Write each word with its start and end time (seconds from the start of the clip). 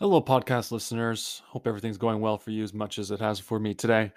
Hello, 0.00 0.22
podcast 0.22 0.70
listeners. 0.70 1.42
Hope 1.48 1.66
everything's 1.66 1.98
going 1.98 2.20
well 2.20 2.38
for 2.38 2.52
you 2.52 2.62
as 2.62 2.72
much 2.72 3.00
as 3.00 3.10
it 3.10 3.18
has 3.18 3.40
for 3.40 3.58
me 3.58 3.74
today. 3.74 4.12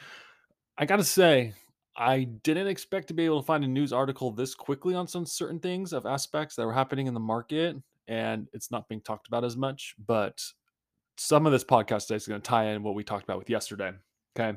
I 0.78 0.86
got 0.86 0.98
to 0.98 1.04
say, 1.04 1.54
I 1.98 2.26
didn't 2.44 2.68
expect 2.68 3.08
to 3.08 3.16
be 3.16 3.26
able 3.26 3.42
to 3.42 3.46
find 3.48 3.64
a 3.64 3.68
news 3.68 3.92
article 3.92 4.30
this 4.30 4.54
quickly 4.54 4.94
on 4.94 5.08
some 5.08 5.26
certain 5.26 5.58
things 5.58 5.92
of 5.92 6.06
aspects 6.06 6.56
that 6.56 6.68
were 6.68 6.72
happening 6.72 7.08
in 7.08 7.16
the 7.16 7.20
market, 7.20 7.78
and 8.08 8.48
it's 8.54 8.70
not 8.70 8.88
being 8.90 9.02
talked 9.02 9.28
about 9.28 9.44
as 9.44 9.58
much. 9.58 9.96
But 10.06 10.40
some 11.18 11.48
of 11.48 11.52
this 11.52 11.64
podcast 11.64 12.06
today 12.06 12.18
is 12.18 12.28
going 12.28 12.40
to 12.40 12.48
tie 12.48 12.66
in 12.66 12.84
what 12.84 12.94
we 12.94 13.04
talked 13.04 13.24
about 13.24 13.40
with 13.40 13.50
yesterday. 13.50 13.92
Okay. 14.38 14.56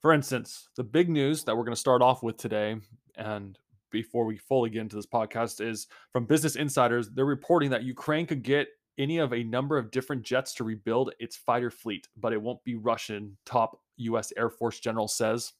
For 0.00 0.12
instance, 0.12 0.68
the 0.76 0.84
big 0.84 1.10
news 1.10 1.42
that 1.42 1.56
we're 1.56 1.64
going 1.64 1.74
to 1.74 1.80
start 1.80 2.02
off 2.02 2.22
with 2.22 2.36
today, 2.36 2.76
and 3.16 3.58
before 3.90 4.26
we 4.26 4.36
fully 4.36 4.70
get 4.70 4.82
into 4.82 4.94
this 4.94 5.06
podcast, 5.06 5.60
is 5.60 5.88
from 6.12 6.24
Business 6.24 6.54
Insiders. 6.54 7.10
They're 7.10 7.24
reporting 7.24 7.70
that 7.70 7.82
Ukraine 7.82 8.26
could 8.26 8.44
get 8.44 8.68
any 8.98 9.18
of 9.18 9.32
a 9.32 9.44
number 9.44 9.78
of 9.78 9.90
different 9.90 10.22
jets 10.22 10.54
to 10.54 10.64
rebuild 10.64 11.12
its 11.18 11.36
fighter 11.36 11.70
fleet, 11.70 12.08
but 12.16 12.32
it 12.32 12.42
won't 12.42 12.62
be 12.64 12.74
Russian, 12.74 13.36
top 13.46 13.80
U.S. 13.96 14.32
Air 14.36 14.50
Force 14.50 14.80
general 14.80 15.08
says. 15.08 15.52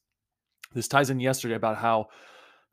This 0.73 0.87
ties 0.87 1.09
in 1.09 1.19
yesterday 1.19 1.55
about 1.55 1.77
how 1.77 2.07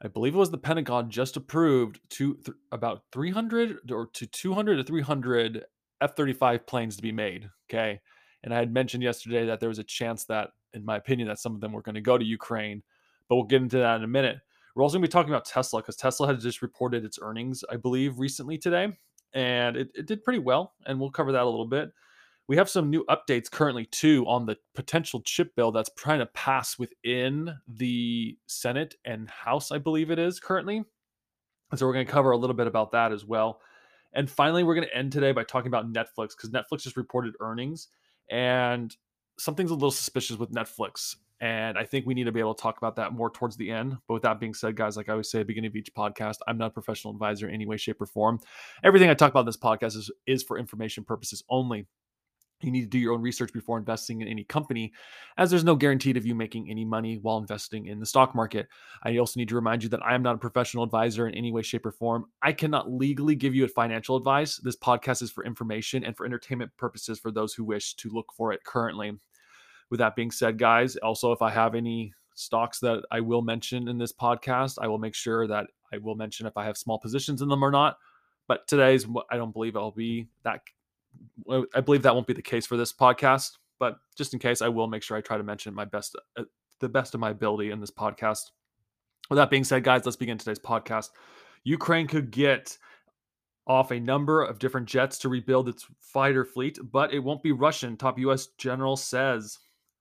I 0.02 0.08
believe 0.08 0.34
it 0.34 0.39
was 0.39 0.50
the 0.50 0.58
Pentagon 0.58 1.11
just 1.11 1.36
approved 1.36 2.00
to 2.11 2.34
th- 2.34 2.56
about 2.72 3.02
300 3.12 3.91
or 3.91 4.06
to 4.14 4.27
200 4.27 4.77
to 4.77 4.84
300 4.84 5.64
F 6.00 6.17
35 6.17 6.67
planes 6.67 6.97
to 6.97 7.02
be 7.02 7.12
made. 7.12 7.50
Okay. 7.69 8.00
And 8.42 8.55
I 8.55 8.58
had 8.58 8.72
mentioned 8.72 9.02
yesterday 9.02 9.45
that 9.47 9.61
there 9.61 9.69
was 9.69 9.78
a 9.78 9.84
chance 9.84 10.24
that, 10.27 10.50
in 10.72 10.84
my 10.84 10.97
opinion, 10.97 11.28
that 11.28 11.39
some 11.39 11.55
of 11.55 11.61
them 11.61 11.72
were 11.72 11.83
going 11.83 11.97
to 11.97 12.00
go 12.00 12.17
to 12.17 12.24
Ukraine, 12.24 12.83
but 13.28 13.36
we'll 13.36 13.45
get 13.45 13.61
into 13.61 13.78
that 13.78 13.97
in 13.97 14.05
a 14.05 14.08
minute. 14.08 14.39
We're 14.74 14.83
also 14.83 14.95
going 14.95 15.02
to 15.02 15.08
be 15.08 15.12
talking 15.12 15.33
about 15.33 15.45
Tesla 15.45 15.83
because 15.83 15.97
Tesla 15.97 16.28
had 16.28 16.41
just 16.41 16.62
reported 16.62 17.05
its 17.05 17.19
earnings, 17.20 17.62
I 17.70 17.77
believe, 17.77 18.19
recently 18.19 18.56
today 18.56 18.97
and 19.33 19.77
it, 19.77 19.91
it 19.95 20.06
did 20.06 20.25
pretty 20.25 20.39
well. 20.39 20.75
And 20.86 21.00
we'll 21.00 21.11
cover 21.11 21.33
that 21.33 21.42
a 21.42 21.48
little 21.48 21.67
bit. 21.67 21.91
We 22.48 22.56
have 22.56 22.69
some 22.69 22.91
new 22.91 23.05
updates 23.09 23.50
currently 23.50 23.84
too 23.86 24.25
on 24.27 24.47
the 24.47 24.56
potential 24.75 25.20
chip 25.20 25.55
bill 25.55 25.70
that's 25.70 25.91
trying 25.97 26.19
to 26.19 26.27
pass 26.27 26.78
within 26.78 27.55
the 27.69 28.36
Senate 28.47 28.97
and 29.05 29.31
House, 29.31 29.70
I 29.70 29.78
believe 29.78 30.11
it 30.11 30.19
is 30.19 30.41
currently. 30.41 30.83
And 31.70 31.78
so 31.78 31.86
we're 31.86 31.92
going 31.92 32.06
to 32.06 32.12
cover 32.12 32.33
a 32.33 32.36
little 32.36 32.56
bit 32.56 32.67
about 32.67 32.91
that 32.92 33.12
as 33.12 33.25
well. 33.25 33.61
And 34.12 34.28
finally, 34.28 34.64
we're 34.64 34.75
going 34.75 34.89
to 34.89 34.97
end 34.97 35.12
today 35.12 35.31
by 35.31 35.45
talking 35.45 35.69
about 35.69 35.92
Netflix 35.92 36.31
because 36.31 36.51
Netflix 36.51 36.83
just 36.83 36.97
reported 36.97 37.34
earnings 37.41 37.86
and 38.28 38.95
something's 39.39 39.70
a 39.70 39.75
little 39.75 39.92
suspicious 39.92 40.36
with 40.36 40.51
Netflix. 40.51 41.14
And 41.41 41.78
I 41.78 41.84
think 41.84 42.05
we 42.05 42.12
need 42.12 42.24
to 42.24 42.33
be 42.33 42.41
able 42.41 42.55
to 42.55 42.62
talk 42.62 42.77
about 42.77 42.96
that 42.96 43.14
more 43.14 43.30
towards 43.30 43.56
the 43.56 43.70
end. 43.70 43.96
But 44.06 44.14
with 44.14 44.22
that 44.24 44.41
being 44.41 44.52
said, 44.52 44.77
guys, 44.77 44.96
like 44.96 45.08
I 45.08 45.12
always 45.12 45.30
say 45.30 45.38
at 45.38 45.42
the 45.42 45.46
beginning 45.46 45.70
of 45.70 45.77
each 45.77 45.94
podcast, 45.94 46.36
I'm 46.46 46.58
not 46.58 46.66
a 46.66 46.70
professional 46.70 47.14
advisor 47.14 47.48
in 47.48 47.55
any 47.55 47.64
way, 47.64 47.78
shape, 47.78 48.00
or 48.00 48.06
form. 48.06 48.41
Everything 48.84 49.08
I 49.08 49.14
talk 49.14 49.30
about 49.30 49.41
in 49.41 49.46
this 49.46 49.56
podcast 49.56 49.96
is, 49.96 50.11
is 50.27 50.42
for 50.42 50.58
information 50.58 51.02
purposes 51.02 51.42
only. 51.48 51.86
You 52.62 52.70
need 52.70 52.83
to 52.83 52.88
do 52.88 52.98
your 52.98 53.14
own 53.14 53.22
research 53.22 53.55
before 53.55 53.78
investing 53.78 54.20
in 54.20 54.28
any 54.28 54.44
company, 54.44 54.92
as 55.38 55.48
there's 55.48 55.64
no 55.64 55.77
guarantee 55.77 56.11
of 56.11 56.27
you 56.27 56.34
making 56.34 56.68
any 56.68 56.84
money 56.84 57.16
while 57.16 57.38
investing 57.38 57.86
in 57.86 58.00
the 58.00 58.05
stock 58.05 58.34
market. 58.34 58.68
I 59.02 59.17
also 59.17 59.40
need 59.40 59.48
to 59.48 59.55
remind 59.55 59.83
you 59.83 59.89
that 59.89 60.05
I 60.05 60.14
am 60.14 60.22
not 60.22 60.34
a 60.34 60.39
professional 60.39 60.84
advisor 60.84 61.27
in 61.27 61.34
any 61.34 61.52
way, 61.52 61.62
shape, 61.62 61.86
or 61.86 61.92
form. 61.92 62.27
I 62.42 62.52
cannot 62.52 62.92
legally 62.92 63.34
give 63.34 63.55
you 63.55 63.64
a 63.64 63.68
financial 63.68 64.14
advice. 64.17 64.58
This 64.58 64.77
podcast 64.77 65.22
is 65.22 65.30
for 65.30 65.42
information 65.42 66.05
and 66.05 66.14
for 66.14 66.27
entertainment 66.27 66.70
purposes 66.77 67.18
for 67.18 67.30
those 67.30 67.55
who 67.55 67.64
wish 67.64 67.95
to 67.95 68.11
look 68.11 68.30
for 68.36 68.52
it 68.52 68.62
currently. 68.64 69.12
With 69.90 69.98
that 69.98 70.17
being 70.17 70.30
said, 70.30 70.58
guys, 70.58 70.96
also 70.96 71.33
if 71.33 71.42
I 71.42 71.51
have 71.51 71.74
any 71.74 72.12
stocks 72.34 72.78
that 72.80 73.05
I 73.11 73.20
will 73.20 73.42
mention 73.42 73.89
in 73.89 73.98
this 73.98 74.12
podcast, 74.12 74.78
I 74.80 74.86
will 74.86 74.98
make 74.98 75.14
sure 75.14 75.46
that 75.46 75.67
I 75.92 75.98
will 75.98 76.14
mention 76.14 76.46
if 76.46 76.56
I 76.56 76.64
have 76.64 76.78
small 76.78 76.98
positions 76.98 77.42
in 77.42 77.48
them 77.48 77.64
or 77.64 77.70
not. 77.70 77.98
But 78.48 78.67
today's, 78.67 79.06
I 79.30 79.36
don't 79.36 79.52
believe 79.52 79.77
I'll 79.77 79.90
be 79.90 80.28
that. 80.42 80.61
I 81.74 81.80
believe 81.80 82.02
that 82.02 82.14
won't 82.14 82.27
be 82.27 82.33
the 82.33 82.42
case 82.42 82.67
for 82.67 82.77
this 82.77 82.92
podcast. 82.92 83.58
But 83.78 83.98
just 84.17 84.33
in 84.33 84.39
case, 84.39 84.62
I 84.62 84.68
will 84.68 84.86
make 84.86 85.02
sure 85.02 85.17
I 85.17 85.20
try 85.20 85.36
to 85.36 85.42
mention 85.42 85.74
my 85.74 85.84
best, 85.84 86.17
uh, 86.36 86.45
the 86.80 86.89
best 86.89 87.14
of 87.14 87.20
my 87.20 87.30
ability 87.30 87.70
in 87.70 87.80
this 87.80 87.90
podcast. 87.90 88.51
With 89.28 89.36
that 89.36 89.51
being 89.51 89.64
said, 89.64 89.84
guys, 89.84 90.05
let's 90.05 90.17
begin 90.17 90.39
today's 90.39 90.58
podcast. 90.58 91.11
Ukraine 91.64 92.07
could 92.07 92.30
get 92.30 92.77
off 93.67 93.92
a 93.92 94.01
number 94.01 94.42
of 94.42 94.58
different 94.58 94.89
jets 94.89 95.18
to 95.18 95.28
rebuild 95.28 95.68
its 95.68 95.86
fighter 96.01 96.45
fleet, 96.45 96.78
but 96.90 97.12
it 97.14 97.20
won't 97.20 97.42
be 97.42 97.52
Russian, 97.52 97.96
top 97.96 98.18
U.S. 98.18 98.48
general 98.58 98.96
says. 98.96 99.58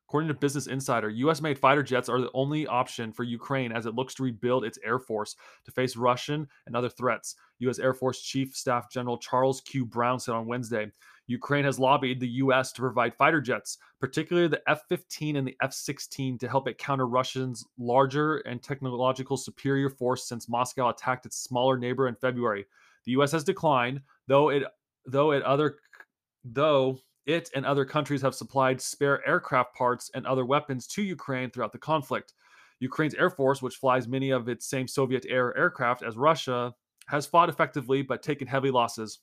According 0.10 0.30
to 0.30 0.34
Business 0.34 0.66
Insider, 0.66 1.12
US 1.12 1.40
made 1.40 1.60
fighter 1.60 1.84
jets 1.84 2.10
are 2.10 2.20
the 2.20 2.32
only 2.34 2.66
option 2.66 3.12
for 3.12 3.22
Ukraine 3.22 3.72
as 3.72 3.86
it 3.86 3.94
looks 3.94 4.16
to 4.16 4.24
rebuild 4.24 4.66
its 4.66 4.80
air 4.84 4.98
force 4.98 5.36
to 5.66 5.72
face 5.72 5.96
Russian 5.96 6.48
and 6.66 6.76
other 6.76 6.90
threats. 6.90 7.36
US 7.60 7.78
Air 7.78 7.94
Force 7.94 8.20
Chief 8.20 8.56
Staff 8.56 8.90
General 8.90 9.20
Charles 9.20 9.62
Q. 9.62 9.86
Brown 9.86 10.20
said 10.20 10.34
on 10.34 10.48
Wednesday 10.48 10.88
Ukraine 11.28 11.64
has 11.64 11.78
lobbied 11.78 12.20
the 12.20 12.28
US 12.28 12.72
to 12.72 12.82
provide 12.82 13.14
fighter 13.14 13.40
jets, 13.40 13.78
particularly 14.00 14.48
the 14.48 14.68
F 14.68 14.82
15 14.90 15.36
and 15.36 15.48
the 15.48 15.56
F 15.62 15.74
16, 15.74 16.40
to 16.40 16.50
help 16.50 16.68
it 16.68 16.80
counter 16.80 17.06
Russia's 17.06 17.64
larger 17.78 18.38
and 18.38 18.64
technological 18.64 19.38
superior 19.38 19.92
force 19.92 20.28
since 20.28 20.50
Moscow 20.50 20.90
attacked 20.90 21.28
its 21.28 21.38
smaller 21.38 21.78
neighbor 21.78 22.08
in 22.08 22.16
February. 22.16 22.66
The 23.06 23.12
US 23.12 23.32
has 23.34 23.44
declined, 23.44 24.02
though 24.26 24.50
it 24.50 24.64
though 25.06 25.34
it 25.34 25.44
other 25.44 25.78
though 26.44 26.98
it 27.30 27.50
and 27.56 27.66
other 27.66 27.86
countries 27.86 28.22
have 28.22 28.36
supplied 28.36 28.82
spare 28.82 29.26
aircraft 29.28 29.76
parts 29.76 30.10
and 30.14 30.26
other 30.26 30.46
weapons 30.46 30.88
to 30.88 31.02
Ukraine 31.02 31.52
throughout 31.52 31.72
the 31.72 31.78
conflict. 31.78 32.34
Ukraine's 32.80 33.14
Air 33.16 33.30
Force, 33.30 33.62
which 33.62 33.76
flies 33.76 34.08
many 34.08 34.32
of 34.32 34.50
its 34.50 34.66
same 34.66 34.88
Soviet 34.88 35.26
era 35.30 35.54
aircraft 35.58 36.02
as 36.02 36.18
Russia, 36.18 36.74
has 37.08 37.26
fought 37.26 37.50
effectively 37.50 38.02
but 38.02 38.24
taken 38.24 38.48
heavy 38.48 38.72
losses. 38.72 39.20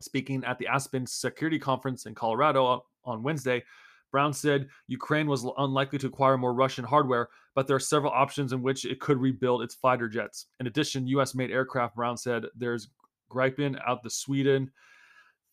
Speaking 0.00 0.42
at 0.44 0.58
the 0.58 0.66
Aspen 0.66 1.06
Security 1.06 1.58
Conference 1.58 2.06
in 2.06 2.14
Colorado 2.14 2.84
on 3.04 3.22
Wednesday, 3.22 3.62
Brown 4.10 4.32
said 4.32 4.68
Ukraine 4.88 5.28
was 5.28 5.46
unlikely 5.58 5.98
to 6.00 6.06
acquire 6.08 6.36
more 6.36 6.54
Russian 6.54 6.84
hardware, 6.84 7.28
but 7.54 7.66
there 7.66 7.76
are 7.76 7.80
several 7.80 8.12
options 8.12 8.52
in 8.52 8.62
which 8.62 8.84
it 8.84 8.98
could 8.98 9.18
rebuild 9.18 9.62
its 9.62 9.74
fighter 9.74 10.08
jets. 10.08 10.46
In 10.58 10.66
addition, 10.66 11.06
US 11.08 11.34
made 11.34 11.50
aircraft, 11.50 11.94
Brown 11.94 12.16
said 12.16 12.46
there's 12.56 12.88
Gripen 13.30 13.80
out 13.86 14.02
the 14.02 14.10
Sweden 14.10 14.72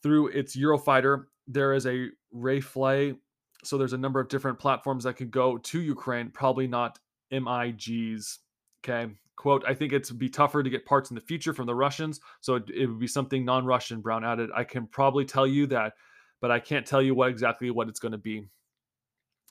through 0.02 0.30
its 0.30 0.56
Eurofighter 0.56 1.26
there 1.48 1.74
is 1.74 1.86
a 1.86 2.10
Rafale. 2.36 3.18
So 3.64 3.78
there's 3.78 3.94
a 3.94 3.98
number 3.98 4.20
of 4.20 4.30
different 4.30 4.60
platforms 4.60 5.04
that 5.06 5.16
could 5.16 5.32
go 5.32 5.58
to 5.58 5.82
Ukraine, 5.82 6.30
probably 6.30 6.68
not 6.68 7.00
MIGs. 7.32 8.38
Okay. 8.84 9.12
Quote, 9.36 9.64
I 9.68 9.74
think 9.74 9.94
it's 9.94 10.10
be 10.12 10.30
tougher 10.30 10.64
to 10.64 10.70
get 10.70 10.86
parts 10.86 11.12
in 11.12 11.16
the 11.16 11.22
future 11.22 11.54
from 11.54 11.68
the 11.68 11.76
Russians. 11.76 12.20
So 12.42 12.56
it, 12.56 12.70
it 12.70 12.88
would 12.88 13.00
be 13.00 13.08
something 13.08 13.46
non 13.46 13.66
Russian, 13.66 14.02
Brown 14.02 14.26
added. 14.26 14.50
I 14.56 14.64
can 14.64 14.88
probably 14.88 15.26
tell 15.26 15.46
you 15.46 15.68
that, 15.68 15.94
but 16.42 16.50
I 16.50 16.60
can't 16.60 16.86
tell 16.86 17.02
you 17.02 17.14
what 17.14 17.30
exactly 17.30 17.70
what 17.70 17.88
it's 17.88 18.00
going 18.00 18.14
to 18.14 18.18
be. 18.18 18.48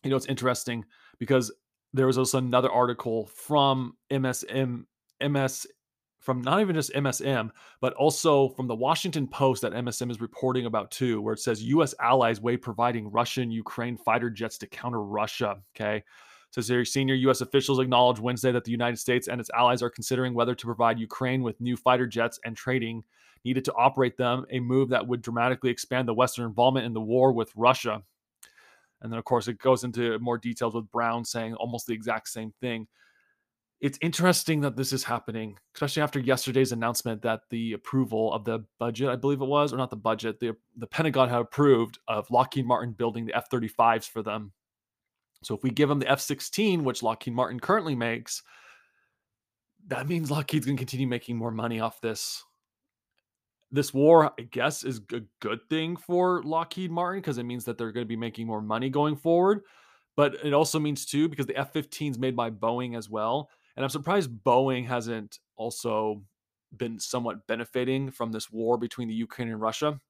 You 0.02 0.10
know, 0.10 0.16
it's 0.16 0.26
interesting 0.26 0.84
because 1.18 1.52
there 1.92 2.06
was 2.06 2.18
also 2.18 2.38
another 2.38 2.70
article 2.70 3.26
from 3.26 3.96
MSN, 4.10 4.84
MS 5.22 5.66
from 6.26 6.42
not 6.42 6.60
even 6.60 6.74
just 6.74 6.92
MSN, 6.92 7.50
but 7.80 7.92
also 7.92 8.48
from 8.48 8.66
the 8.66 8.74
Washington 8.74 9.28
Post 9.28 9.62
that 9.62 9.72
MSN 9.72 10.10
is 10.10 10.20
reporting 10.20 10.66
about 10.66 10.90
too, 10.90 11.22
where 11.22 11.34
it 11.34 11.38
says 11.38 11.62
U.S. 11.62 11.94
allies 12.00 12.40
weigh 12.40 12.56
providing 12.56 13.12
Russian 13.12 13.48
Ukraine 13.52 13.96
fighter 13.96 14.28
jets 14.28 14.58
to 14.58 14.66
counter 14.66 15.02
Russia. 15.04 15.58
Okay. 15.74 16.02
So 16.50 16.82
senior 16.82 17.14
U.S. 17.14 17.42
officials 17.42 17.78
acknowledged 17.78 18.20
Wednesday 18.20 18.50
that 18.50 18.64
the 18.64 18.72
United 18.72 18.96
States 18.96 19.28
and 19.28 19.40
its 19.40 19.50
allies 19.54 19.82
are 19.82 19.90
considering 19.90 20.34
whether 20.34 20.54
to 20.56 20.66
provide 20.66 20.98
Ukraine 20.98 21.42
with 21.42 21.60
new 21.60 21.76
fighter 21.76 22.08
jets 22.08 22.40
and 22.44 22.56
trading 22.56 23.04
needed 23.44 23.64
to 23.66 23.74
operate 23.74 24.16
them, 24.16 24.46
a 24.50 24.58
move 24.58 24.88
that 24.88 25.06
would 25.06 25.22
dramatically 25.22 25.70
expand 25.70 26.08
the 26.08 26.14
Western 26.14 26.44
involvement 26.44 26.86
in 26.86 26.92
the 26.92 27.00
war 27.00 27.30
with 27.30 27.52
Russia. 27.54 28.02
And 29.00 29.12
then, 29.12 29.18
of 29.18 29.24
course, 29.24 29.46
it 29.46 29.58
goes 29.58 29.84
into 29.84 30.18
more 30.18 30.38
details 30.38 30.74
with 30.74 30.90
Brown 30.90 31.24
saying 31.24 31.54
almost 31.54 31.86
the 31.86 31.94
exact 31.94 32.28
same 32.28 32.52
thing 32.60 32.88
it's 33.80 33.98
interesting 34.00 34.62
that 34.62 34.76
this 34.76 34.92
is 34.92 35.04
happening, 35.04 35.58
especially 35.74 36.02
after 36.02 36.18
yesterday's 36.18 36.72
announcement 36.72 37.22
that 37.22 37.42
the 37.50 37.74
approval 37.74 38.32
of 38.32 38.44
the 38.44 38.64
budget, 38.78 39.08
I 39.08 39.16
believe 39.16 39.42
it 39.42 39.46
was, 39.46 39.72
or 39.72 39.76
not 39.76 39.90
the 39.90 39.96
budget, 39.96 40.40
the 40.40 40.56
the 40.76 40.86
Pentagon 40.86 41.28
had 41.28 41.40
approved 41.40 41.98
of 42.08 42.30
Lockheed 42.30 42.66
Martin 42.66 42.92
building 42.92 43.26
the 43.26 43.36
F-35s 43.36 44.08
for 44.08 44.22
them. 44.22 44.52
So 45.42 45.54
if 45.54 45.62
we 45.62 45.70
give 45.70 45.90
them 45.90 45.98
the 45.98 46.10
F-16, 46.10 46.82
which 46.82 47.02
Lockheed 47.02 47.34
Martin 47.34 47.60
currently 47.60 47.94
makes, 47.94 48.42
that 49.88 50.08
means 50.08 50.30
Lockheed's 50.30 50.64
going 50.64 50.76
to 50.76 50.80
continue 50.80 51.06
making 51.06 51.36
more 51.36 51.50
money 51.50 51.78
off 51.78 52.00
this. 52.00 52.42
this 53.70 53.92
war, 53.92 54.32
I 54.38 54.42
guess, 54.42 54.84
is 54.84 55.00
a 55.12 55.20
good 55.40 55.60
thing 55.68 55.96
for 55.96 56.42
Lockheed 56.42 56.90
Martin 56.90 57.20
because 57.20 57.38
it 57.38 57.44
means 57.44 57.64
that 57.64 57.76
they're 57.78 57.92
going 57.92 58.04
to 58.04 58.08
be 58.08 58.16
making 58.16 58.46
more 58.46 58.62
money 58.62 58.90
going 58.90 59.16
forward. 59.16 59.62
But 60.16 60.36
it 60.44 60.52
also 60.52 60.78
means 60.78 61.04
too 61.04 61.28
because 61.28 61.46
the 61.46 61.56
F-15 61.56 62.12
is 62.12 62.18
made 62.18 62.34
by 62.34 62.50
Boeing 62.50 62.96
as 62.96 63.10
well, 63.10 63.50
and 63.76 63.84
I'm 63.84 63.90
surprised 63.90 64.30
Boeing 64.44 64.86
hasn't 64.86 65.38
also 65.56 66.22
been 66.76 66.98
somewhat 66.98 67.46
benefiting 67.46 68.10
from 68.10 68.32
this 68.32 68.50
war 68.50 68.78
between 68.78 69.08
the 69.08 69.14
Ukraine 69.14 69.48
and 69.48 69.60
Russia. 69.60 70.00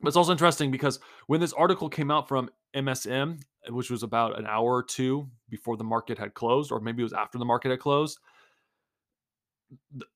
But 0.00 0.08
it's 0.08 0.16
also 0.16 0.32
interesting 0.32 0.70
because 0.70 0.98
when 1.28 1.40
this 1.40 1.52
article 1.52 1.88
came 1.88 2.10
out 2.10 2.28
from 2.28 2.50
MSN, 2.74 3.40
uh, 3.68 3.72
which 3.72 3.90
was 3.90 4.02
about 4.02 4.38
an 4.38 4.46
hour 4.46 4.74
or 4.74 4.82
two 4.82 5.28
before 5.48 5.76
the 5.76 5.84
market 5.84 6.18
had 6.18 6.34
closed, 6.34 6.72
or 6.72 6.80
maybe 6.80 7.02
it 7.02 7.04
was 7.04 7.12
after 7.12 7.38
the 7.38 7.44
market 7.44 7.70
had 7.70 7.78
closed, 7.78 8.18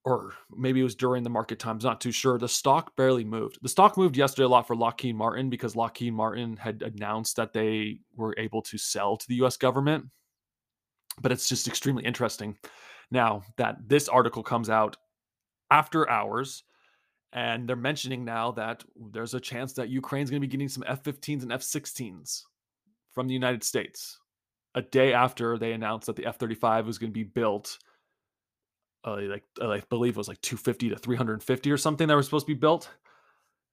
or 0.05 0.35
maybe 0.51 0.81
it 0.81 0.85
was 0.85 0.97
during 0.97 1.23
the 1.23 1.31
market 1.31 1.59
times, 1.59 1.85
not 1.85 2.01
too 2.01 2.13
sure. 2.13 2.39
The 2.39 2.49
stock 2.49 2.97
barely 2.97 3.25
moved. 3.25 3.59
The 3.63 3.69
stock 3.69 3.97
moved 3.97 4.17
yesterday 4.17 4.45
a 4.45 4.49
lot 4.49 4.67
for 4.67 4.77
Lockheed 4.77 5.15
Martin 5.15 5.49
because 5.49 5.77
Lockheed 5.77 6.13
Martin 6.13 6.57
had 6.57 6.83
announced 6.83 7.37
that 7.37 7.53
they 7.53 8.01
were 8.17 8.35
able 8.37 8.63
to 8.63 8.79
sell 8.79 9.17
to 9.17 9.29
the 9.29 9.37
US 9.37 9.57
government. 9.57 10.07
But 11.21 11.33
it's 11.33 11.49
just 11.49 11.67
extremely 11.67 12.05
interesting 12.05 12.59
now 13.11 13.43
that 13.57 13.89
this 13.89 14.09
article 14.09 14.43
comes 14.43 14.71
out 14.71 14.97
after 15.71 16.09
hours. 16.09 16.65
And 17.31 17.69
they're 17.69 17.77
mentioning 17.77 18.25
now 18.25 18.53
that 18.53 18.85
there's 19.13 19.35
a 19.35 19.41
chance 19.41 19.75
that 19.75 19.91
Ukraine's 19.91 20.31
going 20.31 20.41
to 20.41 20.47
be 20.47 20.51
getting 20.51 20.69
some 20.69 20.85
F 20.87 21.03
15s 21.03 21.43
and 21.43 21.53
F 21.53 21.61
16s 21.61 22.43
from 23.13 23.29
the 23.29 23.35
United 23.35 23.63
States 23.63 24.19
a 24.75 24.81
day 24.81 25.13
after 25.13 25.59
they 25.59 25.73
announced 25.73 26.07
that 26.07 26.17
the 26.17 26.25
F 26.25 26.39
35 26.39 26.87
was 26.87 26.97
going 26.97 27.11
to 27.11 27.15
be 27.15 27.25
built 27.25 27.79
uh, 29.05 29.21
like 29.23 29.45
uh, 29.61 29.71
I 29.71 29.83
believe 29.89 30.15
it 30.15 30.19
was 30.19 30.29
like 30.29 30.41
250 30.41 30.91
to 30.91 30.97
350 30.97 31.71
or 31.71 31.77
something 31.77 32.09
that 32.09 32.17
was 32.17 32.27
supposed 32.27 32.47
to 32.47 32.55
be 32.55 32.59
built. 32.59 32.91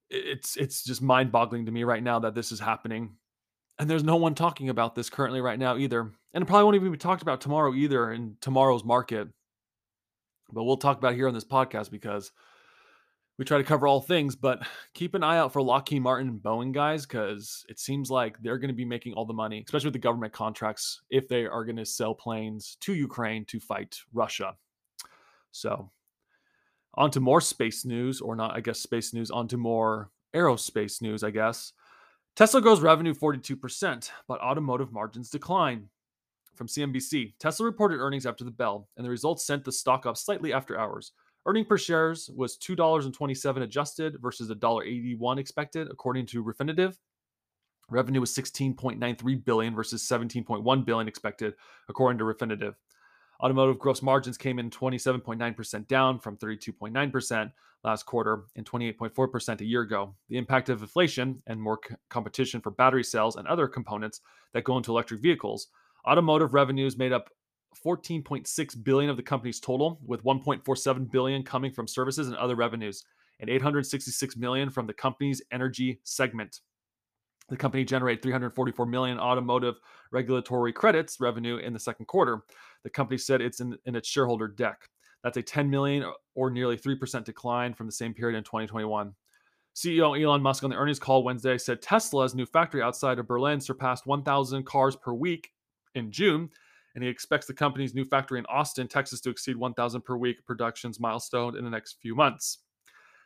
It's 0.09 0.55
it's 0.55 0.83
just 0.83 1.01
mind-boggling 1.01 1.65
to 1.65 1.71
me 1.71 1.83
right 1.83 2.03
now 2.03 2.19
that 2.19 2.35
this 2.35 2.51
is 2.51 2.59
happening. 2.59 3.15
And 3.79 3.89
there's 3.89 4.03
no 4.03 4.15
one 4.15 4.35
talking 4.35 4.69
about 4.69 4.95
this 4.95 5.09
currently 5.09 5.41
right 5.41 5.59
now 5.59 5.77
either. 5.77 6.11
And 6.35 6.41
it 6.41 6.47
probably 6.47 6.65
won't 6.65 6.75
even 6.75 6.91
be 6.91 6.97
talked 6.97 7.21
about 7.21 7.39
tomorrow 7.39 7.73
either 7.73 8.11
in 8.11 8.35
tomorrow's 8.41 8.83
market. 8.83 9.29
But 10.51 10.65
we'll 10.65 10.75
talk 10.75 10.97
about 10.97 11.15
here 11.15 11.29
on 11.29 11.33
this 11.33 11.45
podcast 11.45 11.89
because 11.89 12.33
we 13.37 13.45
try 13.45 13.57
to 13.57 13.63
cover 13.63 13.87
all 13.87 14.01
things, 14.01 14.35
but 14.35 14.59
keep 14.93 15.15
an 15.15 15.23
eye 15.23 15.37
out 15.37 15.53
for 15.53 15.61
Lockheed 15.61 16.01
Martin 16.01 16.27
and 16.27 16.39
Boeing 16.41 16.73
guys 16.73 17.05
because 17.05 17.65
it 17.69 17.79
seems 17.79 18.11
like 18.11 18.37
they're 18.41 18.57
going 18.57 18.67
to 18.67 18.75
be 18.75 18.83
making 18.83 19.13
all 19.13 19.25
the 19.25 19.33
money, 19.33 19.63
especially 19.65 19.87
with 19.87 19.93
the 19.93 19.99
government 19.99 20.33
contracts, 20.33 21.01
if 21.09 21.29
they 21.29 21.45
are 21.45 21.63
going 21.63 21.77
to 21.77 21.85
sell 21.85 22.13
planes 22.13 22.75
to 22.81 22.93
Ukraine 22.93 23.45
to 23.45 23.59
fight 23.61 23.97
Russia. 24.13 24.55
So, 25.51 25.89
on 26.95 27.11
to 27.11 27.21
more 27.21 27.39
space 27.39 27.85
news, 27.85 28.19
or 28.19 28.35
not, 28.35 28.53
I 28.53 28.59
guess, 28.59 28.81
space 28.81 29.13
news, 29.13 29.31
on 29.31 29.47
to 29.47 29.57
more 29.57 30.11
aerospace 30.35 31.01
news, 31.01 31.23
I 31.23 31.29
guess. 31.29 31.71
Tesla 32.35 32.61
grows 32.61 32.81
revenue 32.81 33.13
42%, 33.13 34.11
but 34.27 34.41
automotive 34.41 34.91
margins 34.91 35.29
decline. 35.29 35.87
From 36.55 36.67
CNBC, 36.67 37.33
Tesla 37.37 37.65
reported 37.65 37.99
earnings 37.99 38.25
after 38.25 38.43
the 38.43 38.51
bell, 38.51 38.87
and 38.95 39.05
the 39.05 39.09
results 39.09 39.45
sent 39.45 39.65
the 39.65 39.71
stock 39.71 40.05
up 40.05 40.17
slightly 40.17 40.53
after 40.53 40.79
hours. 40.79 41.11
Earning 41.45 41.65
per 41.65 41.77
shares 41.77 42.29
was 42.35 42.57
$2.27 42.57 43.61
adjusted 43.61 44.17
versus 44.21 44.49
$1.81 44.49 45.37
expected, 45.37 45.87
according 45.91 46.25
to 46.27 46.43
Refinitiv. 46.43 46.97
Revenue 47.89 48.21
was 48.21 48.33
16.93 48.33 49.45
billion 49.45 49.75
versus 49.75 50.07
17.1 50.09 50.85
billion 50.85 51.07
expected, 51.07 51.53
according 51.87 52.17
to 52.17 52.23
Refinitiv. 52.23 52.75
Automotive 53.43 53.77
gross 53.77 54.01
margins 54.01 54.37
came 54.37 54.59
in 54.59 54.69
27.9% 54.69 55.87
down 55.87 56.19
from 56.19 56.37
32.9% 56.37 57.51
last 57.83 58.05
quarter 58.05 58.45
and 58.55 58.65
28.4% 58.65 59.61
a 59.61 59.65
year 59.65 59.81
ago. 59.81 60.15
The 60.29 60.37
impact 60.37 60.69
of 60.69 60.81
inflation 60.81 61.43
and 61.45 61.61
more 61.61 61.79
c- 61.87 61.95
competition 62.09 62.61
for 62.61 62.71
battery 62.71 63.03
cells 63.03 63.35
and 63.35 63.47
other 63.47 63.67
components 63.67 64.21
that 64.53 64.63
go 64.63 64.77
into 64.77 64.91
electric 64.91 65.21
vehicles. 65.21 65.67
Automotive 66.07 66.53
revenues 66.53 66.97
made 66.97 67.11
up 67.11 67.29
14.6 67.83 68.83
billion 68.83 69.09
of 69.09 69.17
the 69.17 69.23
company's 69.23 69.59
total, 69.59 69.99
with 70.05 70.23
1.47 70.23 71.11
billion 71.11 71.43
coming 71.43 71.71
from 71.71 71.87
services 71.87 72.27
and 72.27 72.35
other 72.37 72.55
revenues, 72.55 73.03
and 73.39 73.49
866 73.49 74.37
million 74.37 74.69
from 74.69 74.87
the 74.87 74.93
company's 74.93 75.41
energy 75.51 75.99
segment. 76.03 76.61
The 77.49 77.57
company 77.57 77.83
generated 77.83 78.23
344 78.23 78.85
million 78.85 79.19
automotive 79.19 79.75
regulatory 80.11 80.73
credits 80.73 81.19
revenue 81.19 81.57
in 81.57 81.73
the 81.73 81.79
second 81.79 82.05
quarter. 82.07 82.43
The 82.83 82.89
company 82.89 83.17
said 83.17 83.41
it's 83.41 83.59
in, 83.59 83.77
in 83.85 83.95
its 83.95 84.07
shareholder 84.07 84.47
deck. 84.47 84.89
That's 85.23 85.37
a 85.37 85.43
10 85.43 85.69
million 85.69 86.05
or 86.35 86.49
nearly 86.49 86.77
3% 86.77 87.23
decline 87.23 87.73
from 87.73 87.87
the 87.87 87.91
same 87.91 88.13
period 88.13 88.37
in 88.37 88.43
2021. 88.43 89.13
CEO 89.75 90.23
Elon 90.23 90.41
Musk 90.41 90.63
on 90.63 90.69
the 90.69 90.75
earnings 90.75 90.99
call 90.99 91.23
Wednesday 91.23 91.57
said 91.57 91.81
Tesla's 91.81 92.33
new 92.33 92.45
factory 92.45 92.81
outside 92.81 93.19
of 93.19 93.27
Berlin 93.27 93.59
surpassed 93.59 94.07
1,000 94.07 94.65
cars 94.65 94.95
per 94.95 95.13
week 95.13 95.51
in 95.95 96.11
June, 96.11 96.49
and 96.93 97.03
he 97.03 97.09
expects 97.09 97.45
the 97.45 97.53
company's 97.53 97.93
new 97.93 98.05
factory 98.05 98.39
in 98.39 98.45
Austin, 98.45 98.87
Texas, 98.87 99.19
to 99.21 99.29
exceed 99.29 99.57
1,000 99.57 100.01
per 100.01 100.15
week 100.15 100.45
productions 100.45 100.99
milestone 100.99 101.57
in 101.57 101.63
the 101.63 101.69
next 101.69 101.97
few 102.01 102.15
months. 102.15 102.59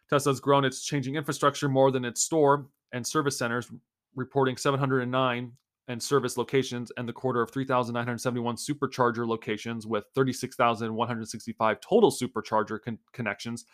Tesla's 0.10 0.40
grown 0.40 0.66
its 0.66 0.84
changing 0.84 1.16
infrastructure 1.16 1.70
more 1.70 1.92
than 1.92 2.04
its 2.04 2.22
store 2.22 2.68
and 2.94 3.06
service 3.06 3.38
centers, 3.38 3.72
reporting 4.16 4.58
709 4.58 5.52
and 5.88 6.02
service 6.02 6.38
locations 6.38 6.92
and 6.98 7.08
the 7.08 7.14
quarter 7.14 7.42
of 7.42 7.52
3,971 7.52 8.56
supercharger 8.56 9.28
locations 9.28 9.86
with 9.88 10.06
36,165 10.16 11.82
total 11.82 12.12
supercharger 12.12 12.80
con- 12.82 13.00
connections 13.12 13.66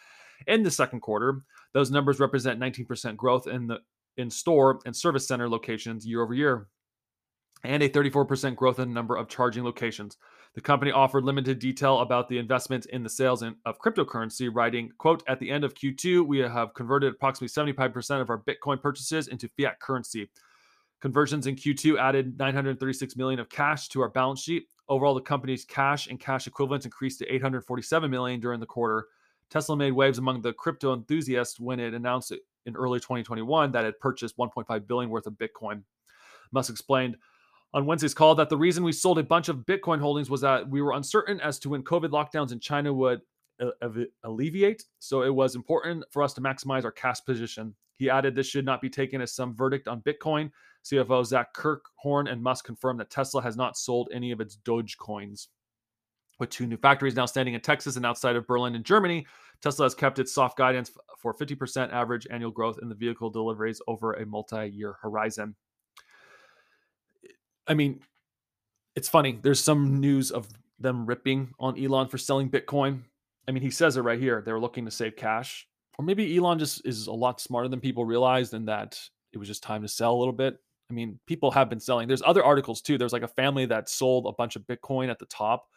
in 0.47 0.63
the 0.63 0.71
second 0.71 1.01
quarter. 1.01 1.41
Those 1.73 1.91
numbers 1.91 2.19
represent 2.19 2.59
19% 2.59 3.15
growth 3.17 3.47
in 3.47 3.67
the 3.67 3.79
in 4.17 4.29
store 4.29 4.79
and 4.85 4.95
service 4.95 5.27
center 5.27 5.49
locations 5.49 6.05
year 6.05 6.23
over 6.23 6.33
year 6.33 6.67
and 7.63 7.81
a 7.81 7.89
34% 7.89 8.55
growth 8.55 8.79
in 8.79 8.89
the 8.89 8.93
number 8.93 9.15
of 9.15 9.27
charging 9.27 9.63
locations. 9.63 10.17
The 10.53 10.61
company 10.61 10.91
offered 10.91 11.23
limited 11.23 11.59
detail 11.59 11.99
about 11.99 12.29
the 12.29 12.37
investment 12.37 12.85
in 12.87 13.03
the 13.03 13.09
sales 13.09 13.41
of 13.41 13.79
cryptocurrency, 13.79 14.49
writing, 14.53 14.91
quote, 14.97 15.23
at 15.27 15.39
the 15.39 15.49
end 15.49 15.63
of 15.63 15.73
Q2, 15.73 16.25
we 16.25 16.39
have 16.39 16.73
converted 16.73 17.13
approximately 17.13 17.49
75% 17.49 18.21
of 18.21 18.29
our 18.29 18.41
Bitcoin 18.41 18.81
purchases 18.81 19.27
into 19.27 19.49
fiat 19.59 19.79
currency. 19.79 20.29
Conversions 21.01 21.45
in 21.45 21.55
Q2 21.55 21.99
added 21.99 22.37
936 22.37 23.17
million 23.17 23.39
of 23.39 23.49
cash 23.49 23.89
to 23.89 24.01
our 24.01 24.09
balance 24.09 24.41
sheet. 24.41 24.67
Overall, 24.87 25.13
the 25.13 25.21
company's 25.21 25.65
cash 25.65 26.07
and 26.07 26.19
cash 26.19 26.47
equivalents 26.47 26.85
increased 26.85 27.19
to 27.19 27.33
847 27.33 28.09
million 28.09 28.39
during 28.39 28.59
the 28.59 28.65
quarter. 28.65 29.07
Tesla 29.49 29.75
made 29.75 29.91
waves 29.91 30.19
among 30.19 30.41
the 30.41 30.53
crypto 30.53 30.93
enthusiasts 30.93 31.59
when 31.59 31.79
it 31.79 31.93
announced 31.93 32.31
in 32.65 32.75
early 32.75 32.99
2021 32.99 33.71
that 33.73 33.85
it 33.85 33.99
purchased 33.99 34.37
1.5 34.37 34.87
billion 34.87 35.09
worth 35.09 35.27
of 35.27 35.33
Bitcoin. 35.33 35.83
Musk 36.51 36.71
explained 36.71 37.17
on 37.75 37.85
Wednesday's 37.85 38.13
call 38.13 38.33
that 38.35 38.47
the 38.47 38.55
reason 38.57 38.85
we 38.85 38.93
sold 38.93 39.19
a 39.19 39.23
bunch 39.23 39.49
of 39.49 39.57
Bitcoin 39.57 39.99
holdings 39.99 40.29
was 40.29 40.39
that 40.41 40.67
we 40.67 40.81
were 40.81 40.93
uncertain 40.93 41.41
as 41.41 41.59
to 41.59 41.69
when 41.69 41.83
COVID 41.83 42.09
lockdowns 42.09 42.53
in 42.53 42.59
China 42.59 42.93
would 42.93 43.19
alleviate. 44.23 44.85
So 44.99 45.23
it 45.23 45.35
was 45.35 45.55
important 45.55 46.05
for 46.09 46.23
us 46.23 46.33
to 46.35 46.41
maximize 46.41 46.85
our 46.85 46.91
cash 46.91 47.23
position. 47.25 47.75
He 47.97 48.09
added 48.09 48.33
this 48.33 48.47
should 48.47 48.63
not 48.63 48.81
be 48.81 48.89
taken 48.89 49.19
as 49.19 49.33
some 49.33 49.53
verdict 49.53 49.89
on 49.89 50.01
Bitcoin. 50.01 50.51
CFO 50.85 51.25
Zach 51.25 51.53
Kirkhorn 51.53 52.31
and 52.31 52.41
Musk 52.41 52.63
confirmed 52.63 53.01
that 53.01 53.09
Tesla 53.09 53.41
has 53.41 53.57
not 53.57 53.77
sold 53.77 54.07
any 54.13 54.31
of 54.31 54.39
its 54.39 54.55
Doge 54.55 54.97
coins. 54.97 55.49
With 56.39 56.49
two 56.49 56.67
new 56.67 56.77
factories 56.77 57.15
now 57.15 57.25
standing 57.25 57.55
in 57.55 57.61
Texas 57.61 57.97
and 57.97 58.05
outside 58.05 58.37
of 58.37 58.47
Berlin 58.47 58.75
and 58.75 58.85
Germany, 58.85 59.25
Tesla 59.61 59.85
has 59.85 59.95
kept 59.95 60.19
its 60.19 60.33
soft 60.33 60.57
guidance 60.57 60.91
for 61.17 61.33
50% 61.33 61.91
average 61.91 62.25
annual 62.31 62.51
growth 62.51 62.79
in 62.81 62.87
the 62.87 62.95
vehicle 62.95 63.29
deliveries 63.29 63.81
over 63.87 64.13
a 64.13 64.25
multi 64.25 64.67
year 64.67 64.95
horizon. 65.01 65.55
I 67.67 67.73
mean, 67.73 67.99
it's 68.95 69.09
funny. 69.09 69.39
There's 69.41 69.59
some 69.59 69.99
news 69.99 70.31
of 70.31 70.47
them 70.79 71.05
ripping 71.05 71.53
on 71.59 71.81
Elon 71.81 72.07
for 72.07 72.17
selling 72.17 72.49
Bitcoin. 72.49 73.01
I 73.47 73.51
mean, 73.51 73.63
he 73.63 73.69
says 73.69 73.97
it 73.97 74.01
right 74.01 74.19
here. 74.19 74.41
They're 74.45 74.59
looking 74.59 74.85
to 74.85 74.91
save 74.91 75.15
cash. 75.15 75.67
Or 75.97 76.05
maybe 76.05 76.35
Elon 76.35 76.59
just 76.59 76.85
is 76.85 77.07
a 77.07 77.13
lot 77.13 77.39
smarter 77.39 77.69
than 77.69 77.79
people 77.79 78.05
realized 78.05 78.53
and 78.53 78.67
that 78.67 78.99
it 79.33 79.37
was 79.37 79.47
just 79.47 79.63
time 79.63 79.81
to 79.81 79.87
sell 79.87 80.13
a 80.13 80.17
little 80.17 80.33
bit. 80.33 80.57
I 80.89 80.93
mean, 80.93 81.19
people 81.25 81.51
have 81.51 81.69
been 81.69 81.79
selling. 81.79 82.07
There's 82.07 82.21
other 82.25 82.43
articles 82.43 82.81
too. 82.81 82.97
There's 82.97 83.13
like 83.13 83.23
a 83.23 83.27
family 83.27 83.65
that 83.67 83.89
sold 83.89 84.27
a 84.27 84.33
bunch 84.33 84.55
of 84.55 84.63
Bitcoin 84.63 85.09
at 85.09 85.19
the 85.19 85.25
top, 85.25 85.67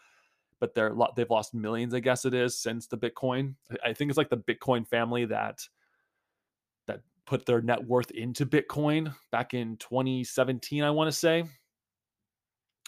but 0.61 0.75
they're 0.75 0.95
they've 1.17 1.31
lost 1.31 1.55
millions, 1.55 1.95
I 1.95 2.01
guess 2.01 2.25
it 2.25 2.35
is, 2.35 2.59
since 2.59 2.87
the 2.87 2.99
Bitcoin. 2.99 3.55
I 3.85 3.93
think 3.93 4.11
it's 4.11 4.19
like 4.19 4.29
the 4.29 4.37
Bitcoin 4.37 4.87
family 4.87 5.25
that 5.27 5.61
that 6.89 7.01
put 7.27 7.47
their 7.47 7.63
net 7.63 7.85
worth 7.87 8.11
into 8.11 8.45
Bitcoin 8.45 9.15
back 9.33 9.55
in 9.55 9.77
2017, 9.79 10.83
I 10.83 10.91
want 10.91 11.09
to 11.09 11.17
say. 11.17 11.45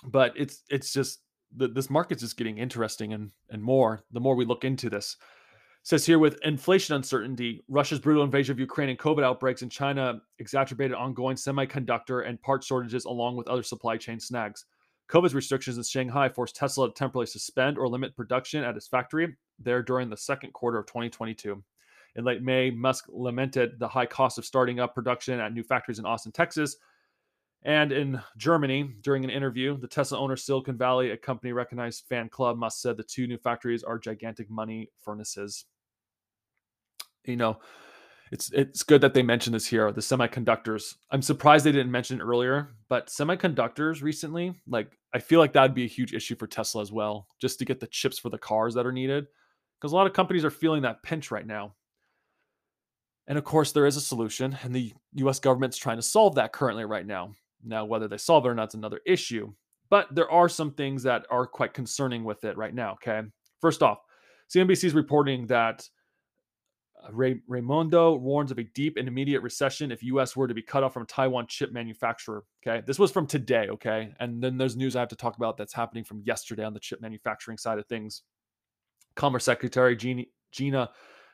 But 0.05 0.33
it's 0.37 0.63
it's 0.71 0.93
just 0.93 1.21
the, 1.55 1.69
this 1.69 1.91
market's 1.91 2.23
just 2.23 2.37
getting 2.37 2.59
interesting 2.59 3.13
and 3.13 3.31
and 3.51 3.63
more 3.63 4.05
the 4.13 4.21
more 4.21 4.35
we 4.37 4.45
look 4.45 4.65
into 4.65 4.89
this 4.89 5.17
says 5.83 6.05
here 6.05 6.19
with 6.19 6.39
inflation 6.45 6.95
uncertainty, 6.95 7.65
Russia's 7.69 8.01
brutal 8.01 8.23
invasion 8.23 8.53
of 8.53 8.61
Ukraine 8.61 8.91
and 8.91 8.99
COVID 8.99 9.25
outbreaks 9.25 9.63
in 9.63 9.71
China 9.71 10.21
exacerbated 10.39 10.95
ongoing 10.95 11.37
semiconductor 11.37 12.29
and 12.29 12.41
part 12.43 12.63
shortages 12.63 13.07
along 13.07 13.37
with 13.37 13.49
other 13.49 13.63
supply 13.63 13.97
chain 13.97 14.21
snags. 14.21 14.67
COVID's 15.09 15.35
restrictions 15.35 15.77
in 15.77 15.83
Shanghai 15.83 16.29
forced 16.29 16.55
Tesla 16.55 16.89
to 16.89 16.95
temporarily 16.95 17.27
suspend 17.27 17.79
or 17.79 17.89
limit 17.89 18.15
production 18.15 18.63
at 18.63 18.77
its 18.77 18.87
factory 18.87 19.35
there 19.59 19.83
during 19.83 20.09
the 20.09 20.17
second 20.17 20.53
quarter 20.53 20.79
of 20.79 20.87
2022. 20.87 21.63
In 22.17 22.25
late 22.25 22.43
May, 22.43 22.71
Musk 22.71 23.07
lamented 23.09 23.79
the 23.79 23.89
high 23.89 24.07
cost 24.07 24.39
of 24.39 24.45
starting 24.45 24.81
up 24.81 24.95
production 24.95 25.41
at 25.41 25.53
new 25.53 25.63
factories 25.63 25.99
in 25.99 26.05
Austin, 26.05 26.33
Texas. 26.33 26.77
And 27.63 27.93
in 27.93 28.21
Germany, 28.39 28.91
during 29.03 29.23
an 29.23 29.31
interview, 29.31 29.77
the 29.77 29.87
Tesla 29.87 30.19
owner 30.19 30.37
Silicon 30.37 30.79
Valley, 30.79 31.11
a 31.11 31.17
company 31.17 31.53
recognized 31.53 32.05
fan 32.09 32.29
club, 32.29 32.57
Musk 32.57 32.81
said 32.81 32.97
the 32.97 33.03
two 33.03 33.27
new 33.27 33.37
factories 33.37 33.83
are 33.83 33.99
gigantic 33.99 34.49
money 34.51 34.91
furnaces. 35.05 35.67
You 37.27 37.37
know, 37.37 37.59
it's 38.33 38.51
it's 38.53 38.83
good 38.83 39.03
that 39.03 39.13
they 39.13 39.23
mentioned 39.23 39.55
this 39.55 39.67
here 39.67 39.93
the 39.93 40.01
semiconductors. 40.01 40.95
I'm 41.11 41.21
surprised 41.21 41.67
they 41.67 41.73
didn't 41.73 41.93
mention 41.93 42.21
it 42.21 42.25
earlier 42.25 42.71
but 42.89 43.09
semiconductors 43.09 44.03
recently 44.03 44.55
like 44.69 44.97
i 45.13 45.19
feel 45.19 45.41
like 45.41 45.53
that'd 45.53 45.75
be 45.75 45.85
a 45.85 45.89
huge 45.89 46.15
issue 46.15 46.37
for 46.37 46.47
tesla 46.47 46.81
as 46.81 46.93
well 46.93 47.27
just 47.41 47.59
to 47.59 47.65
get 47.65 47.81
the 47.81 47.89
chips 47.89 48.19
for 48.19 48.31
the 48.31 48.39
cars 48.39 48.73
that 48.75 48.87
are 48.87 48.93
needed 48.93 49.27
because 49.81 49.93
a 49.93 49.97
lot 49.97 50.07
of 50.07 50.13
companies 50.13 50.45
are 50.45 50.51
feeling 50.51 50.83
that 50.83 51.03
pinch 51.03 51.31
right 51.31 51.47
now. 51.47 51.75
And 53.27 53.39
of 53.39 53.45
course 53.45 53.73
there 53.73 53.87
is 53.87 53.97
a 53.97 54.01
solution 54.01 54.59
and 54.63 54.75
the 54.75 54.93
us 55.17 55.39
government's 55.39 55.77
trying 55.77 55.97
to 55.97 56.03
solve 56.03 56.35
that 56.35 56.53
currently 56.53 56.85
right 56.85 57.07
now 57.07 57.33
now 57.65 57.85
whether 57.85 58.09
they 58.09 58.19
solve 58.19 58.45
it 58.47 58.49
or 58.49 58.55
not 58.55 58.69
is 58.69 58.75
another 58.75 59.01
issue 59.07 59.53
but 59.89 60.07
there 60.15 60.31
are 60.31 60.49
some 60.49 60.73
things 60.73 61.03
that 61.03 61.27
are 61.31 61.47
quite 61.47 61.75
concerning 61.75 62.25
with 62.25 62.45
it 62.45 62.57
right 62.57 62.75
now 62.75 62.93
okay 62.93 63.23
first 63.61 63.83
off 63.83 63.99
cnbc 64.55 64.85
is 64.85 64.95
reporting 64.95 65.47
that 65.47 65.89
uh, 67.03 67.13
Ray, 67.13 67.41
Raimondo 67.49 68.15
warns 68.15 68.51
of 68.51 68.59
a 68.59 68.65
deep 68.65 68.97
and 68.97 69.09
immediate 69.09 69.41
recession 69.41 69.91
if 69.91 70.03
U.S. 70.03 70.37
were 70.37 70.49
to 70.49 70.55
be 70.55 70.63
cut 70.63 70.83
off 70.83 70.93
from 70.93 71.07
Taiwan 71.07 71.47
chip 71.49 71.73
manufacturer. 71.73 72.45
Okay, 72.67 72.83
this 72.87 72.99
was 72.99 73.11
from 73.11 73.27
today. 73.27 73.69
Okay, 73.71 74.13
and 74.21 74.43
then 74.43 74.59
there's 74.59 74.77
news 74.77 74.97
I 74.97 75.01
have 75.01 75.09
to 75.09 75.17
talk 75.17 75.37
about 75.37 75.57
that's 75.57 75.73
happening 75.73 76.05
from 76.05 76.23
yesterday 76.25 76.65
on 76.65 76.75
the 76.75 76.81
chip 76.81 77.01
manufacturing 77.01 77.59
side 77.59 77.79
of 77.79 77.87
things. 77.87 78.23
Commerce 79.17 79.45
Secretary 79.45 79.97
Gina, 79.97 80.25
Gina 80.53 80.91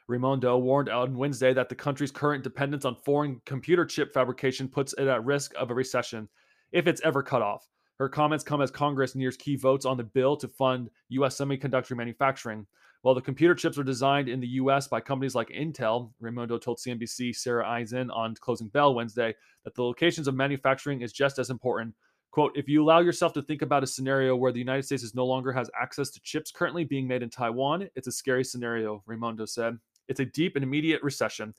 Raimondo 0.08 0.56
warned 0.56 0.88
on 0.88 1.16
Wednesday 1.16 1.52
that 1.52 1.68
the 1.68 1.74
country's 1.74 2.12
current 2.12 2.44
dependence 2.44 2.84
on 2.84 2.94
foreign 3.04 3.40
computer 3.44 3.84
chip 3.84 4.14
fabrication 4.14 4.68
puts 4.68 4.92
it 4.98 5.08
at 5.08 5.24
risk 5.24 5.52
of 5.58 5.70
a 5.70 5.74
recession 5.74 6.28
if 6.70 6.86
it's 6.86 7.00
ever 7.02 7.24
cut 7.24 7.42
off. 7.42 7.68
Her 7.98 8.08
comments 8.08 8.44
come 8.44 8.62
as 8.62 8.70
Congress 8.70 9.16
nears 9.16 9.36
key 9.36 9.56
votes 9.56 9.84
on 9.84 9.96
the 9.96 10.04
bill 10.04 10.36
to 10.36 10.46
fund 10.46 10.90
U.S. 11.08 11.36
semiconductor 11.38 11.96
manufacturing. 11.96 12.66
While 13.02 13.14
the 13.14 13.20
computer 13.20 13.54
chips 13.54 13.78
are 13.78 13.84
designed 13.84 14.28
in 14.28 14.38
the 14.38 14.46
US 14.48 14.86
by 14.86 15.00
companies 15.00 15.34
like 15.34 15.48
Intel, 15.48 16.12
Raimondo 16.20 16.58
told 16.58 16.78
CNBC 16.78 17.34
Sarah 17.34 17.68
Eisen 17.68 18.10
on 18.10 18.34
Closing 18.34 18.68
Bell 18.68 18.94
Wednesday 18.94 19.34
that 19.64 19.74
the 19.74 19.82
locations 19.82 20.28
of 20.28 20.34
manufacturing 20.34 21.02
is 21.02 21.12
just 21.12 21.38
as 21.38 21.50
important. 21.50 21.94
Quote, 22.30 22.52
if 22.54 22.68
you 22.68 22.84
allow 22.84 23.00
yourself 23.00 23.32
to 23.32 23.42
think 23.42 23.62
about 23.62 23.82
a 23.82 23.86
scenario 23.86 24.36
where 24.36 24.52
the 24.52 24.58
United 24.58 24.84
States 24.84 25.02
is 25.02 25.14
no 25.14 25.24
longer 25.24 25.52
has 25.52 25.70
access 25.80 26.10
to 26.10 26.20
chips 26.20 26.50
currently 26.52 26.84
being 26.84 27.08
made 27.08 27.22
in 27.22 27.30
Taiwan, 27.30 27.88
it's 27.96 28.08
a 28.08 28.12
scary 28.12 28.44
scenario, 28.44 29.02
Raimondo 29.06 29.46
said. 29.46 29.78
It's 30.08 30.20
a 30.20 30.24
deep 30.24 30.56
and 30.56 30.62
immediate 30.62 31.02
recession. 31.02 31.54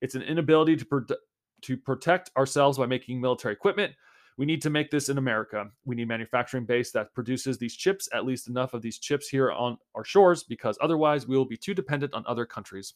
It's 0.00 0.14
an 0.14 0.22
inability 0.22 0.76
to, 0.76 0.84
pro- 0.84 1.16
to 1.62 1.76
protect 1.76 2.30
ourselves 2.36 2.78
by 2.78 2.86
making 2.86 3.20
military 3.20 3.54
equipment, 3.54 3.94
we 4.38 4.46
need 4.46 4.62
to 4.62 4.70
make 4.70 4.90
this 4.90 5.08
in 5.08 5.18
America. 5.18 5.70
We 5.84 5.94
need 5.94 6.08
manufacturing 6.08 6.64
base 6.64 6.90
that 6.92 7.14
produces 7.14 7.58
these 7.58 7.76
chips, 7.76 8.08
at 8.12 8.24
least 8.24 8.48
enough 8.48 8.74
of 8.74 8.82
these 8.82 8.98
chips 8.98 9.28
here 9.28 9.52
on 9.52 9.76
our 9.94 10.04
shores, 10.04 10.42
because 10.42 10.78
otherwise 10.80 11.26
we 11.26 11.36
will 11.36 11.44
be 11.44 11.56
too 11.56 11.74
dependent 11.74 12.14
on 12.14 12.24
other 12.26 12.46
countries. 12.46 12.94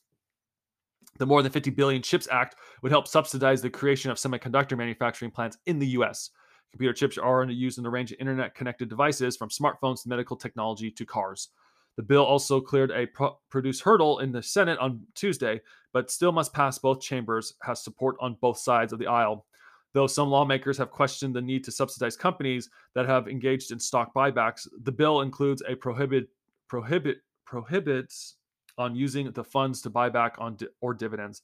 The 1.19 1.27
more 1.27 1.43
than 1.43 1.53
50 1.53 1.71
billion 1.71 2.03
chips 2.03 2.29
act 2.31 2.57
would 2.83 2.93
help 2.93 3.07
subsidize 3.07 3.63
the 3.63 3.71
creation 3.71 4.11
of 4.11 4.17
semiconductor 4.17 4.77
manufacturing 4.77 5.31
plants 5.31 5.59
in 5.67 5.79
the 5.79 5.87
US. 5.89 6.31
Computer 6.73 6.93
chips 6.93 7.19
are 7.19 7.45
used 7.45 7.79
in 7.79 7.87
a 7.87 7.91
range 7.91 8.13
of 8.13 8.19
internet 8.19 8.55
connected 8.55 8.89
devices 8.89 9.37
from 9.37 9.49
smartphones 9.49 10.03
to 10.03 10.09
medical 10.09 10.37
technology 10.37 10.91
to 10.91 11.07
cars. 11.07 11.51
The 11.97 12.03
bill 12.03 12.25
also 12.25 12.61
cleared 12.61 12.91
a 12.91 13.07
pro- 13.07 13.39
produce 13.49 13.81
hurdle 13.81 14.19
in 14.19 14.33
the 14.33 14.43
Senate 14.43 14.79
on 14.79 15.01
Tuesday, 15.15 15.61
but 15.93 16.11
still 16.11 16.33
must 16.33 16.53
pass 16.53 16.79
both 16.79 17.01
chambers, 17.01 17.55
has 17.63 17.83
support 17.83 18.17
on 18.21 18.37
both 18.41 18.59
sides 18.59 18.93
of 18.93 18.99
the 18.99 19.07
aisle. 19.07 19.47
Though 19.95 20.07
some 20.07 20.29
lawmakers 20.29 20.77
have 20.77 20.91
questioned 20.91 21.35
the 21.35 21.41
need 21.41 21.65
to 21.65 21.73
subsidize 21.73 22.17
companies 22.17 22.69
that 22.95 23.07
have 23.07 23.29
engaged 23.29 23.71
in 23.71 23.81
stock 23.81 24.13
buybacks, 24.15 24.69
the 24.83 24.93
bill 24.93 25.23
includes 25.23 25.63
a 25.67 25.75
prohibit 25.75 26.29
prohibit 26.69 27.23
prohibits 27.47 28.37
on 28.77 28.95
using 28.95 29.31
the 29.31 29.45
funds 29.45 29.81
to 29.81 29.89
buy 29.89 30.11
back 30.11 30.35
on 30.39 30.57
di- 30.57 30.67
or 30.83 30.93
dividends. 30.93 31.43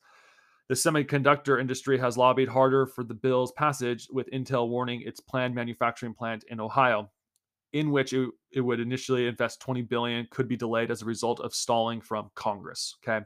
The 0.68 0.74
semiconductor 0.74 1.60
industry 1.60 1.98
has 1.98 2.18
lobbied 2.18 2.48
harder 2.48 2.86
for 2.86 3.04
the 3.04 3.14
bill's 3.14 3.52
passage, 3.52 4.08
with 4.12 4.30
Intel 4.30 4.68
warning 4.68 5.02
its 5.02 5.20
planned 5.20 5.54
manufacturing 5.54 6.12
plant 6.12 6.44
in 6.48 6.60
Ohio, 6.60 7.10
in 7.72 7.90
which 7.90 8.12
it, 8.12 8.28
it 8.52 8.60
would 8.60 8.80
initially 8.80 9.26
invest 9.26 9.60
20 9.60 9.82
billion, 9.82 10.26
could 10.30 10.48
be 10.48 10.56
delayed 10.56 10.90
as 10.90 11.02
a 11.02 11.06
result 11.06 11.40
of 11.40 11.54
stalling 11.54 12.00
from 12.00 12.30
Congress. 12.34 12.96
Okay. 13.02 13.24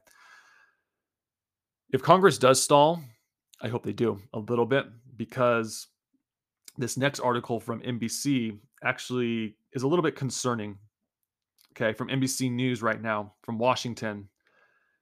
If 1.92 2.02
Congress 2.02 2.38
does 2.38 2.62
stall, 2.62 3.00
I 3.60 3.68
hope 3.68 3.84
they 3.84 3.92
do 3.92 4.20
a 4.32 4.38
little 4.38 4.66
bit 4.66 4.86
because 5.16 5.88
this 6.76 6.96
next 6.96 7.20
article 7.20 7.60
from 7.60 7.80
NBC 7.80 8.58
actually 8.84 9.56
is 9.72 9.82
a 9.82 9.88
little 9.88 10.02
bit 10.02 10.16
concerning. 10.16 10.78
Okay, 11.72 11.92
from 11.92 12.08
NBC 12.08 12.50
News 12.50 12.82
right 12.82 13.00
now 13.00 13.34
from 13.42 13.58
Washington. 13.58 14.28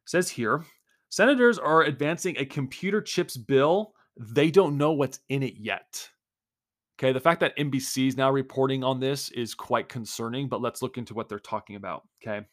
It 0.04 0.10
says 0.10 0.28
here, 0.28 0.64
senators 1.08 1.58
are 1.58 1.82
advancing 1.82 2.36
a 2.36 2.44
computer 2.44 3.00
chips 3.00 3.36
bill. 3.36 3.94
They 4.16 4.50
don't 4.50 4.76
know 4.76 4.92
what's 4.92 5.20
in 5.28 5.42
it 5.42 5.54
yet. 5.56 6.08
Okay, 6.98 7.12
the 7.12 7.20
fact 7.20 7.40
that 7.40 7.56
NBC 7.56 8.08
is 8.08 8.16
now 8.16 8.30
reporting 8.30 8.84
on 8.84 9.00
this 9.00 9.30
is 9.30 9.54
quite 9.54 9.88
concerning, 9.88 10.48
but 10.48 10.60
let's 10.60 10.80
look 10.80 10.96
into 10.96 11.14
what 11.14 11.28
they're 11.28 11.38
talking 11.38 11.76
about. 11.76 12.04
Okay 12.22 12.46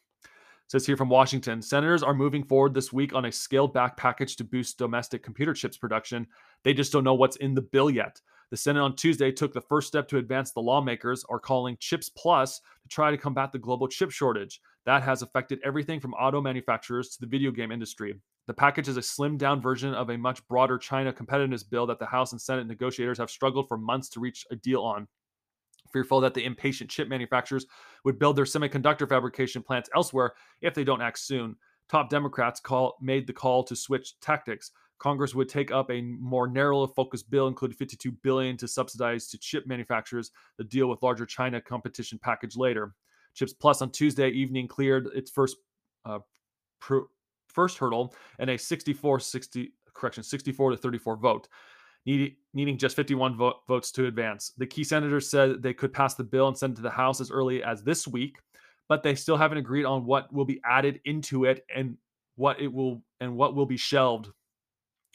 says 0.72 0.86
here 0.86 0.96
from 0.96 1.10
Washington 1.10 1.60
Senators 1.60 2.02
are 2.02 2.14
moving 2.14 2.42
forward 2.42 2.72
this 2.72 2.94
week 2.94 3.14
on 3.14 3.26
a 3.26 3.32
scaled 3.32 3.74
back 3.74 3.94
package 3.94 4.36
to 4.36 4.44
boost 4.44 4.78
domestic 4.78 5.22
computer 5.22 5.52
chips 5.52 5.76
production. 5.76 6.26
They 6.64 6.72
just 6.72 6.90
don't 6.90 7.04
know 7.04 7.12
what's 7.12 7.36
in 7.36 7.54
the 7.54 7.60
bill 7.60 7.90
yet. 7.90 8.18
The 8.50 8.56
Senate 8.56 8.80
on 8.80 8.96
Tuesday 8.96 9.30
took 9.30 9.52
the 9.52 9.60
first 9.60 9.86
step 9.86 10.08
to 10.08 10.16
advance 10.16 10.50
the 10.50 10.60
lawmakers 10.60 11.26
are 11.28 11.38
calling 11.38 11.76
Chips 11.78 12.08
Plus 12.08 12.58
to 12.82 12.88
try 12.88 13.10
to 13.10 13.18
combat 13.18 13.52
the 13.52 13.58
global 13.58 13.86
chip 13.86 14.10
shortage. 14.10 14.62
That 14.86 15.02
has 15.02 15.20
affected 15.20 15.60
everything 15.62 16.00
from 16.00 16.14
auto 16.14 16.40
manufacturers 16.40 17.10
to 17.10 17.20
the 17.20 17.26
video 17.26 17.50
game 17.50 17.70
industry. 17.70 18.14
The 18.46 18.54
package 18.54 18.88
is 18.88 18.96
a 18.96 19.00
slimmed 19.00 19.38
down 19.38 19.60
version 19.60 19.94
of 19.94 20.10
a 20.10 20.18
much 20.18 20.46
broader 20.48 20.78
China 20.78 21.12
competitiveness 21.12 21.68
bill 21.68 21.86
that 21.86 21.98
the 21.98 22.06
House 22.06 22.32
and 22.32 22.40
Senate 22.40 22.66
negotiators 22.66 23.18
have 23.18 23.30
struggled 23.30 23.68
for 23.68 23.78
months 23.78 24.08
to 24.10 24.20
reach 24.20 24.44
a 24.50 24.56
deal 24.56 24.82
on 24.82 25.06
fearful 25.92 26.20
that 26.20 26.34
the 26.34 26.44
impatient 26.44 26.90
chip 26.90 27.08
manufacturers 27.08 27.66
would 28.04 28.18
build 28.18 28.36
their 28.36 28.44
semiconductor 28.44 29.08
fabrication 29.08 29.62
plants 29.62 29.90
elsewhere 29.94 30.32
if 30.60 30.74
they 30.74 30.84
don't 30.84 31.02
act 31.02 31.18
soon. 31.18 31.56
Top 31.88 32.08
Democrats 32.08 32.60
call, 32.60 32.96
made 33.00 33.26
the 33.26 33.32
call 33.32 33.62
to 33.64 33.76
switch 33.76 34.18
tactics. 34.20 34.70
Congress 34.98 35.34
would 35.34 35.48
take 35.48 35.72
up 35.72 35.90
a 35.90 36.00
more 36.00 36.46
narrowly 36.46 36.88
focused 36.94 37.28
bill, 37.30 37.48
including 37.48 37.76
52 37.76 38.12
billion 38.22 38.56
to 38.56 38.68
subsidize 38.68 39.28
to 39.28 39.38
chip 39.38 39.66
manufacturers 39.66 40.30
the 40.58 40.64
deal 40.64 40.88
with 40.88 41.02
larger 41.02 41.26
China 41.26 41.60
competition 41.60 42.18
package 42.22 42.56
later. 42.56 42.94
Chips 43.34 43.52
Plus 43.52 43.82
on 43.82 43.90
Tuesday 43.90 44.28
evening 44.30 44.68
cleared 44.68 45.08
its 45.14 45.30
first 45.30 45.56
uh, 46.04 46.20
first 47.52 47.78
hurdle 47.78 48.14
and 48.38 48.50
a 48.50 48.58
64 48.58 49.20
60 49.20 49.72
correction 49.94 50.22
64 50.22 50.70
to 50.70 50.76
34 50.76 51.16
vote 51.16 51.48
need, 52.06 52.36
needing 52.54 52.78
just 52.78 52.96
51 52.96 53.36
vo- 53.36 53.60
votes 53.68 53.90
to 53.92 54.06
advance. 54.06 54.52
The 54.56 54.66
key 54.66 54.84
senators 54.84 55.28
said 55.28 55.62
they 55.62 55.74
could 55.74 55.92
pass 55.92 56.14
the 56.14 56.24
bill 56.24 56.48
and 56.48 56.56
send 56.56 56.74
it 56.74 56.76
to 56.76 56.82
the 56.82 56.90
House 56.90 57.20
as 57.20 57.30
early 57.30 57.62
as 57.62 57.82
this 57.82 58.06
week, 58.06 58.38
but 58.88 59.02
they 59.02 59.14
still 59.14 59.36
haven't 59.36 59.58
agreed 59.58 59.84
on 59.84 60.04
what 60.04 60.32
will 60.32 60.44
be 60.44 60.60
added 60.64 61.00
into 61.04 61.44
it 61.44 61.64
and 61.74 61.96
what 62.36 62.60
it 62.60 62.72
will 62.72 63.02
and 63.20 63.36
what 63.36 63.54
will 63.54 63.66
be 63.66 63.76
shelved. 63.76 64.30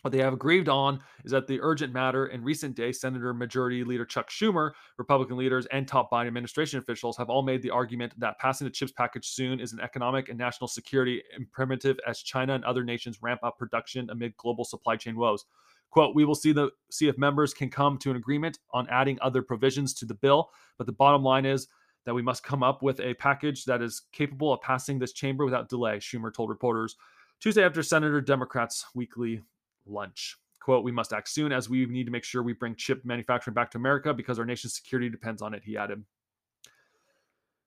What 0.08 0.14
they 0.14 0.24
have 0.24 0.32
agreed 0.32 0.70
on 0.70 1.02
is 1.26 1.32
that 1.32 1.48
the 1.48 1.60
urgent 1.60 1.92
matter 1.92 2.28
in 2.28 2.42
recent 2.42 2.78
days, 2.78 3.02
Senator 3.02 3.34
Majority 3.34 3.84
Leader 3.84 4.06
Chuck 4.06 4.30
Schumer, 4.30 4.72
Republican 4.98 5.36
leaders, 5.36 5.66
and 5.66 5.86
top 5.86 6.10
Biden 6.10 6.28
administration 6.28 6.80
officials 6.80 7.18
have 7.18 7.30
all 7.30 7.42
made 7.42 7.62
the 7.62 7.72
argument 7.72 8.18
that 8.18 8.40
passing 8.40 8.64
the 8.64 8.72
CHIPS 8.72 8.94
package 8.94 9.28
soon 9.28 9.60
is 9.60 9.74
an 9.74 9.82
economic 9.82 10.30
and 10.30 10.38
national 10.38 10.70
security 10.70 11.22
imperative 11.36 12.00
as 12.08 12.22
China 12.22 12.54
and 12.54 12.64
other 12.64 12.86
nations 12.86 13.22
ramp 13.22 13.42
up 13.44 13.58
production 13.58 14.10
amid 14.10 14.38
global 14.38 14.64
supply 14.64 14.96
chain 14.96 15.18
woes. 15.18 15.44
Quote, 15.90 16.16
we 16.16 16.24
will 16.24 16.36
see 16.36 16.54
the 16.54 16.70
see 16.90 17.10
if 17.10 17.18
members 17.18 17.54
can 17.54 17.70
come 17.70 17.98
to 17.98 18.10
an 18.10 18.16
agreement 18.16 18.60
on 18.72 18.88
adding 18.90 19.18
other 19.20 19.42
provisions 19.42 19.94
to 19.96 20.06
the 20.06 20.14
bill, 20.14 20.52
but 20.78 20.88
the 20.88 20.94
bottom 20.94 21.22
line 21.22 21.46
is 21.46 21.68
that 22.06 22.14
we 22.14 22.22
must 22.22 22.46
come 22.46 22.64
up 22.64 22.82
with 22.82 23.02
a 23.02 23.14
package 23.16 23.66
that 23.66 23.82
is 23.82 24.04
capable 24.14 24.54
of 24.54 24.62
passing 24.62 25.00
this 25.00 25.12
chamber 25.12 25.44
without 25.44 25.68
delay, 25.68 25.98
Schumer 25.98 26.34
told 26.34 26.50
reporters 26.50 26.96
Tuesday 27.42 27.66
after 27.66 27.84
Senator 27.84 28.22
Democrats' 28.22 28.86
weekly 28.96 29.42
lunch. 29.90 30.38
Quote, 30.60 30.84
we 30.84 30.92
must 30.92 31.14
act 31.14 31.30
soon 31.30 31.52
as 31.52 31.70
we 31.70 31.86
need 31.86 32.06
to 32.06 32.12
make 32.12 32.24
sure 32.24 32.44
we 32.44 32.54
bring 32.54 32.76
chip 32.76 33.06
manufacturing 33.06 33.54
back 33.54 33.72
to 33.72 33.78
America 33.78 34.14
because 34.14 34.38
our 34.38 34.46
nation's 34.46 34.76
security 34.76 35.10
depends 35.10 35.42
on 35.42 35.54
it, 35.54 35.64
he 35.64 35.78
added. 35.78 36.04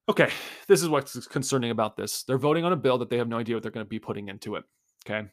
Okay, 0.09 0.31
this 0.67 0.83
is 0.83 0.89
what's 0.89 1.27
concerning 1.29 1.71
about 1.71 1.97
this. 1.97 2.25
They're 2.25 2.37
voting 2.37 2.65
on 2.65 2.73
a 2.73 2.77
bill 2.77 2.99
that 2.99 3.09
they 3.09 3.17
have 3.17 3.29
no 3.29 3.39
idea 3.39 3.55
what 3.57 3.63
they're 3.63 3.73
going 3.73 3.87
to 3.87 3.89
be 3.89 3.99
putting 4.01 4.29
into 4.29 4.57
it. 4.57 4.65
Okay. 5.07 5.29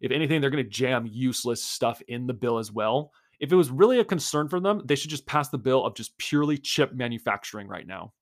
If 0.00 0.12
anything, 0.12 0.40
they're 0.40 0.50
going 0.50 0.64
to 0.64 0.70
jam 0.70 1.06
useless 1.10 1.62
stuff 1.62 2.00
in 2.08 2.26
the 2.26 2.32
bill 2.32 2.58
as 2.58 2.72
well. 2.72 3.12
If 3.38 3.52
it 3.52 3.56
was 3.56 3.70
really 3.70 3.98
a 3.98 4.04
concern 4.04 4.48
for 4.48 4.60
them, 4.60 4.82
they 4.84 4.94
should 4.94 5.10
just 5.10 5.26
pass 5.26 5.48
the 5.48 5.58
bill 5.58 5.84
of 5.84 5.94
just 5.94 6.16
purely 6.16 6.56
chip 6.56 6.92
manufacturing 6.94 7.68
right 7.68 7.86
now. 7.86 8.12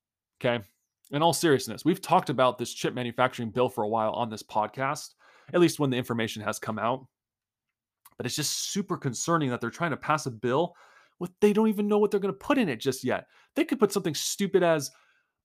Okay. 0.40 0.64
In 1.10 1.22
all 1.22 1.32
seriousness, 1.32 1.84
we've 1.84 2.02
talked 2.02 2.30
about 2.30 2.58
this 2.58 2.72
chip 2.72 2.94
manufacturing 2.94 3.50
bill 3.50 3.68
for 3.68 3.84
a 3.84 3.88
while 3.88 4.12
on 4.12 4.30
this 4.30 4.42
podcast. 4.42 5.14
at 5.52 5.60
least 5.60 5.78
when 5.78 5.90
the 5.90 5.96
information 5.96 6.42
has 6.42 6.58
come 6.58 6.78
out. 6.78 7.06
But 8.18 8.26
it's 8.26 8.36
just 8.36 8.72
super 8.72 8.98
concerning 8.98 9.48
that 9.50 9.62
they're 9.62 9.70
trying 9.70 9.92
to 9.92 9.96
pass 9.96 10.26
a 10.26 10.30
bill 10.30 10.74
with 11.18 11.30
they 11.40 11.52
don't 11.52 11.68
even 11.68 11.88
know 11.88 11.98
what 11.98 12.10
they're 12.10 12.20
going 12.20 12.34
to 12.34 12.38
put 12.38 12.58
in 12.58 12.68
it 12.68 12.80
just 12.80 13.04
yet. 13.04 13.26
They 13.54 13.64
could 13.64 13.80
put 13.80 13.92
something 13.92 14.14
stupid 14.14 14.62
as, 14.62 14.90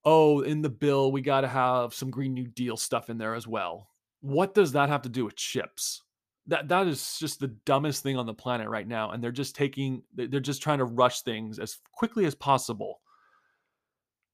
oh, 0.04 0.40
in 0.40 0.62
the 0.62 0.68
bill, 0.68 1.10
we 1.12 1.20
got 1.20 1.42
to 1.42 1.48
have 1.48 1.94
some 1.94 2.10
Green 2.10 2.34
New 2.34 2.46
Deal 2.46 2.76
stuff 2.76 3.10
in 3.10 3.18
there 3.18 3.34
as 3.34 3.46
well. 3.46 3.88
What 4.20 4.54
does 4.54 4.72
that 4.72 4.88
have 4.88 5.02
to 5.02 5.08
do 5.08 5.24
with 5.24 5.36
chips? 5.36 6.02
That 6.46 6.68
that 6.68 6.86
is 6.86 7.16
just 7.18 7.40
the 7.40 7.48
dumbest 7.64 8.02
thing 8.02 8.16
on 8.16 8.26
the 8.26 8.34
planet 8.34 8.68
right 8.68 8.86
now. 8.86 9.10
And 9.10 9.22
they're 9.22 9.32
just 9.32 9.56
taking 9.56 10.02
they're 10.14 10.40
just 10.40 10.62
trying 10.62 10.78
to 10.78 10.84
rush 10.84 11.22
things 11.22 11.58
as 11.58 11.78
quickly 11.92 12.26
as 12.26 12.34
possible. 12.34 13.00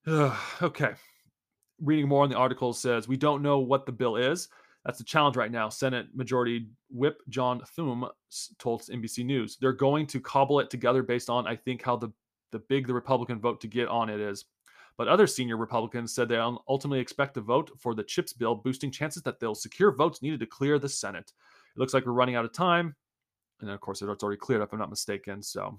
okay. 0.63 0.93
Reading 1.81 2.09
more 2.09 2.25
on 2.25 2.31
the 2.31 2.37
article 2.37 2.73
says 2.73 3.07
we 3.07 3.17
don't 3.17 3.43
know 3.43 3.61
what 3.61 3.87
the 3.87 3.93
bill 3.93 4.17
is. 4.17 4.49
That's 4.85 4.99
the 4.99 5.05
challenge 5.05 5.37
right 5.37 5.51
now. 5.51 5.69
Senate 5.69 6.07
Majority 6.15 6.69
Whip 6.91 7.21
John 7.29 7.61
Thune 7.77 8.05
told 8.59 8.83
NBC 8.83 9.25
News 9.25 9.57
they're 9.61 9.73
going 9.73 10.07
to 10.07 10.21
cobble 10.21 10.61
it 10.61 10.71
together 10.71 11.03
based 11.03 11.29
on, 11.29 11.47
I 11.47 11.57
think, 11.57 11.83
how 11.83 11.97
the 11.97 12.11
the 12.53 12.59
big 12.59 12.87
the 12.87 12.95
Republican 12.95 13.41
vote 13.41 13.61
to 13.61 13.69
get 13.69 13.89
on 13.89 14.11
it 14.11 14.21
is. 14.21 14.47
But 14.97 15.09
other 15.09 15.27
senior 15.27 15.57
Republicans 15.57 16.13
said 16.13 16.29
they 16.29 16.37
ultimately 16.37 17.01
expect 17.01 17.35
to 17.35 17.41
vote 17.41 17.71
for 17.79 17.95
the 17.95 18.03
CHIPS 18.03 18.33
bill, 18.35 18.55
boosting 18.55 18.91
chances 18.91 19.23
that 19.23 19.41
they'll 19.41 19.55
secure 19.55 19.93
votes 19.93 20.21
needed 20.21 20.41
to 20.41 20.47
clear 20.47 20.79
the 20.79 20.89
Senate. 20.89 21.33
It 21.75 21.79
looks 21.79 21.95
like 21.95 22.05
we're 22.05 22.13
running 22.13 22.35
out 22.35 22.45
of 22.45 22.53
time. 22.53 22.95
And 23.61 23.69
then, 23.69 23.75
of 23.75 23.81
course, 23.81 24.03
it's 24.03 24.23
already 24.23 24.39
cleared 24.39 24.63
up, 24.63 24.69
if 24.69 24.73
I'm 24.73 24.79
not 24.79 24.91
mistaken. 24.91 25.43
So 25.43 25.79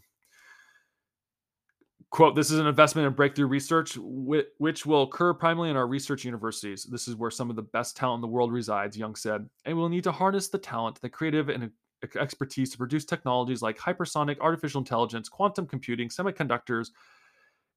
Quote, 2.12 2.36
this 2.36 2.52
is 2.52 2.60
an 2.60 2.68
investment 2.68 3.08
in 3.08 3.14
breakthrough 3.14 3.48
research, 3.48 3.98
which 3.98 4.86
will 4.86 5.04
occur 5.04 5.34
primarily 5.34 5.70
in 5.70 5.78
our 5.78 5.88
research 5.88 6.26
universities. 6.26 6.84
This 6.84 7.08
is 7.08 7.16
where 7.16 7.32
some 7.32 7.50
of 7.50 7.56
the 7.56 7.62
best 7.62 7.96
talent 7.96 8.18
in 8.18 8.22
the 8.22 8.28
world 8.28 8.52
resides, 8.52 8.98
Young 8.98 9.16
said. 9.16 9.50
And 9.64 9.78
we'll 9.78 9.88
need 9.88 10.04
to 10.04 10.12
harness 10.12 10.50
the 10.50 10.58
talent, 10.58 11.00
the 11.02 11.10
creative, 11.10 11.48
and 11.48 11.72
expertise 12.20 12.70
to 12.72 12.78
produce 12.78 13.06
technologies 13.06 13.62
like 13.62 13.78
hypersonic, 13.78 14.40
artificial 14.42 14.82
intelligence, 14.82 15.30
quantum 15.30 15.66
computing, 15.66 16.10
semiconductors, 16.10 16.90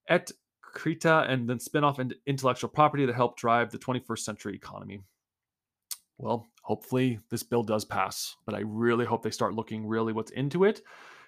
et 0.08 0.32
Krita, 0.62 1.26
and 1.28 1.48
then 1.48 1.60
spin 1.60 1.84
off 1.84 2.00
into 2.00 2.16
intellectual 2.26 2.70
property 2.70 3.06
that 3.06 3.14
help 3.14 3.36
drive 3.38 3.70
the 3.70 3.78
21st 3.78 4.18
century 4.18 4.56
economy. 4.56 5.00
Well, 6.18 6.48
hopefully 6.62 7.20
this 7.30 7.44
bill 7.44 7.62
does 7.62 7.84
pass, 7.84 8.34
but 8.46 8.56
I 8.56 8.62
really 8.64 9.04
hope 9.04 9.22
they 9.22 9.30
start 9.30 9.54
looking 9.54 9.86
really 9.86 10.12
what's 10.12 10.32
into 10.32 10.64
it 10.64 10.82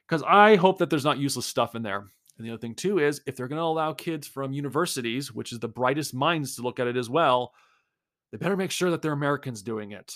because 0.08 0.25
I 0.26 0.56
hope 0.56 0.78
that 0.78 0.90
there's 0.90 1.04
not 1.04 1.18
useless 1.18 1.46
stuff 1.46 1.76
in 1.76 1.82
there. 1.82 2.06
And 2.37 2.47
the 2.47 2.50
other 2.50 2.61
thing 2.61 2.75
too 2.75 2.99
is 2.99 3.21
if 3.26 3.37
they're 3.37 3.49
going 3.49 3.59
to 3.59 3.64
allow 3.64 3.93
kids 3.93 4.26
from 4.26 4.52
universities, 4.52 5.33
which 5.33 5.52
is 5.52 5.59
the 5.59 5.69
brightest 5.69 6.14
minds 6.14 6.57
to 6.57 6.62
look 6.62 6.78
at 6.78 6.87
it 6.87 6.97
as 6.97 7.09
well, 7.09 7.52
they 8.31 8.38
better 8.38 8.57
make 8.57 8.71
sure 8.71 8.90
that 8.90 9.02
they're 9.02 9.12
Americans 9.12 9.62
doing 9.62 9.93
it. 9.93 10.14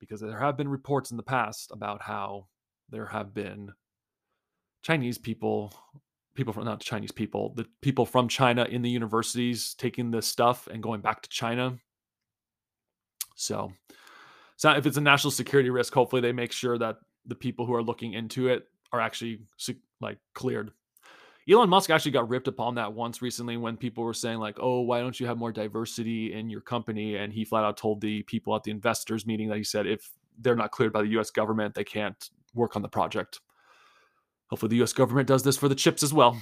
Because 0.00 0.20
there 0.20 0.38
have 0.38 0.56
been 0.56 0.68
reports 0.68 1.10
in 1.10 1.16
the 1.16 1.22
past 1.22 1.70
about 1.72 2.02
how 2.02 2.48
there 2.90 3.06
have 3.06 3.32
been 3.32 3.72
Chinese 4.82 5.18
people, 5.18 5.72
people 6.34 6.52
from 6.52 6.64
not 6.64 6.80
Chinese 6.80 7.12
people, 7.12 7.54
the 7.54 7.66
people 7.80 8.04
from 8.04 8.28
China 8.28 8.64
in 8.64 8.82
the 8.82 8.90
universities 8.90 9.74
taking 9.74 10.10
this 10.10 10.26
stuff 10.26 10.66
and 10.66 10.82
going 10.82 11.00
back 11.00 11.22
to 11.22 11.28
China. 11.28 11.78
So, 13.36 13.72
so 14.56 14.72
if 14.72 14.84
it's 14.84 14.96
a 14.96 15.00
national 15.00 15.30
security 15.30 15.70
risk, 15.70 15.94
hopefully 15.94 16.20
they 16.20 16.32
make 16.32 16.52
sure 16.52 16.76
that 16.78 16.96
the 17.24 17.34
people 17.34 17.64
who 17.64 17.74
are 17.74 17.82
looking 17.82 18.12
into 18.12 18.48
it 18.48 18.64
are 18.92 19.00
actually 19.00 19.40
like 20.00 20.18
cleared 20.34 20.72
Elon 21.50 21.68
Musk 21.68 21.90
actually 21.90 22.12
got 22.12 22.28
ripped 22.28 22.48
upon 22.48 22.74
that 22.76 22.92
once 22.92 23.20
recently 23.20 23.56
when 23.56 23.76
people 23.76 24.02
were 24.02 24.14
saying 24.14 24.38
like, 24.38 24.56
"Oh, 24.60 24.80
why 24.80 25.00
don't 25.00 25.18
you 25.18 25.26
have 25.26 25.36
more 25.36 25.52
diversity 25.52 26.32
in 26.32 26.48
your 26.48 26.62
company?" 26.62 27.16
And 27.16 27.32
he 27.32 27.44
flat 27.44 27.64
out 27.64 27.76
told 27.76 28.00
the 28.00 28.22
people 28.22 28.56
at 28.56 28.62
the 28.62 28.70
investors 28.70 29.26
meeting 29.26 29.48
that 29.48 29.58
he 29.58 29.64
said 29.64 29.86
if 29.86 30.10
they're 30.38 30.56
not 30.56 30.70
cleared 30.70 30.92
by 30.92 31.02
the 31.02 31.08
U.S. 31.08 31.30
government, 31.30 31.74
they 31.74 31.84
can't 31.84 32.30
work 32.54 32.76
on 32.76 32.82
the 32.82 32.88
project. 32.88 33.40
Hopefully, 34.48 34.70
the 34.70 34.76
U.S. 34.76 34.92
government 34.92 35.28
does 35.28 35.42
this 35.42 35.56
for 35.56 35.68
the 35.68 35.74
chips 35.74 36.02
as 36.02 36.12
well. 36.14 36.40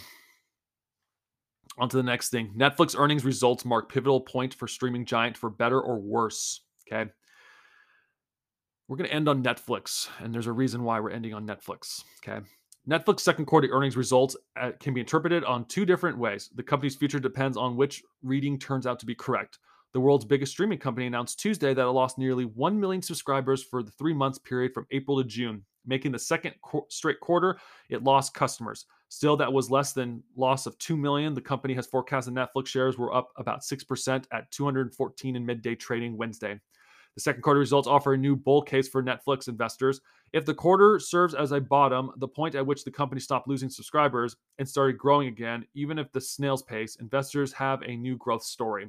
On 1.79 1.89
to 1.89 1.97
the 1.97 2.03
next 2.03 2.29
thing. 2.29 2.53
Netflix 2.57 2.99
earnings 2.99 3.25
results 3.25 3.65
mark 3.65 3.91
pivotal 3.91 4.21
point 4.21 4.55
for 4.55 4.69
streaming 4.69 5.07
giant 5.07 5.37
for 5.37 5.51
better 5.51 5.81
or 5.81 5.99
worse. 5.99 6.61
Okay. 6.87 7.11
We're 8.89 8.97
going 8.97 9.09
to 9.09 9.15
end 9.15 9.29
on 9.29 9.43
Netflix, 9.43 10.09
and 10.19 10.35
there's 10.35 10.47
a 10.47 10.53
reason 10.53 10.85
why 10.85 11.01
we're 11.01 11.11
ending 11.11 11.33
on 11.33 11.47
Netflix. 11.47 12.05
Okay. 12.23 12.45
Netflix 12.89 13.21
second 13.21 13.47
quarter 13.47 13.69
earnings 13.71 13.97
results 13.97 14.37
uh, 14.61 14.73
can 14.81 14.93
be 14.93 15.01
interpreted 15.01 15.45
on 15.45 15.65
two 15.67 15.87
different 15.87 16.19
ways. 16.19 16.51
The 16.57 16.65
company's 16.65 16.97
future 16.97 17.21
depends 17.21 17.57
on 17.57 17.77
which 17.77 18.03
reading 18.23 18.59
turns 18.59 18.87
out 18.87 18.99
to 19.01 19.07
be 19.07 19.15
correct. 19.15 19.59
The 19.93 20.01
world's 20.01 20.25
biggest 20.25 20.53
streaming 20.53 20.79
company 20.79 21.07
announced 21.07 21.39
Tuesday 21.39 21.75
that 21.75 21.83
it 21.83 21.91
lost 21.91 22.19
nearly 22.19 22.45
1 22.45 22.81
million 22.81 23.03
subscribers 23.03 23.63
for 23.63 23.83
the 23.83 23.91
three 23.93 24.15
months 24.15 24.39
period 24.39 24.73
from 24.75 24.87
April 24.91 25.23
to 25.23 25.29
June, 25.29 25.65
making 25.87 26.11
the 26.11 26.19
second 26.19 26.55
qu- 26.63 26.87
straight 26.89 27.21
quarter 27.21 27.59
it 27.89 28.03
lost 28.03 28.35
customers. 28.35 28.87
Still, 29.11 29.37
that 29.37 29.53
was 29.53 29.71
less 29.71 29.93
than 29.93 30.23
loss 30.35 30.67
of 30.67 30.77
2 30.79 30.97
million. 30.97 31.35
The 31.35 31.41
company 31.41 31.75
has 31.75 31.87
forecasted 31.87 32.35
Netflix 32.35 32.69
shares 32.69 32.99
were 32.99 33.15
up 33.15 33.31
about 33.37 33.61
6% 33.61 34.25
at 34.33 34.51
214 34.51 35.37
in 35.37 35.47
midday 35.47 35.75
trading 35.77 36.17
Wednesday. 36.17 36.59
The 37.15 37.21
second 37.21 37.43
quarter 37.43 37.61
results 37.61 37.87
offer 37.87 38.15
a 38.15 38.19
new 38.19 38.35
bull 38.35 38.63
case 38.63 38.89
for 38.89 39.03
Netflix 39.03 39.47
investors. 39.47 40.01
If 40.33 40.47
the 40.47 40.55
quarter 40.55 40.99
serves 40.99 41.35
as 41.35 41.53
a 41.53 41.61
bottom, 41.61 42.11
the 42.17 42.29
point 42.29 42.55
at 42.55 42.67
which 42.67 42.85
the 42.85 42.91
company 42.91 43.21
stopped 43.21 43.49
losing 43.49 43.69
subscribers 43.69 44.37
and 44.59 44.67
started 44.67 44.97
growing 44.97 45.29
again, 45.29 45.67
even 45.75 45.99
if 45.99 46.11
the 46.13 46.21
snail's 46.21 46.63
pace, 46.63 46.97
investors 46.97 47.53
have 47.53 47.83
a 47.83 47.97
new 47.97 48.17
growth 48.17 48.43
story. 48.43 48.85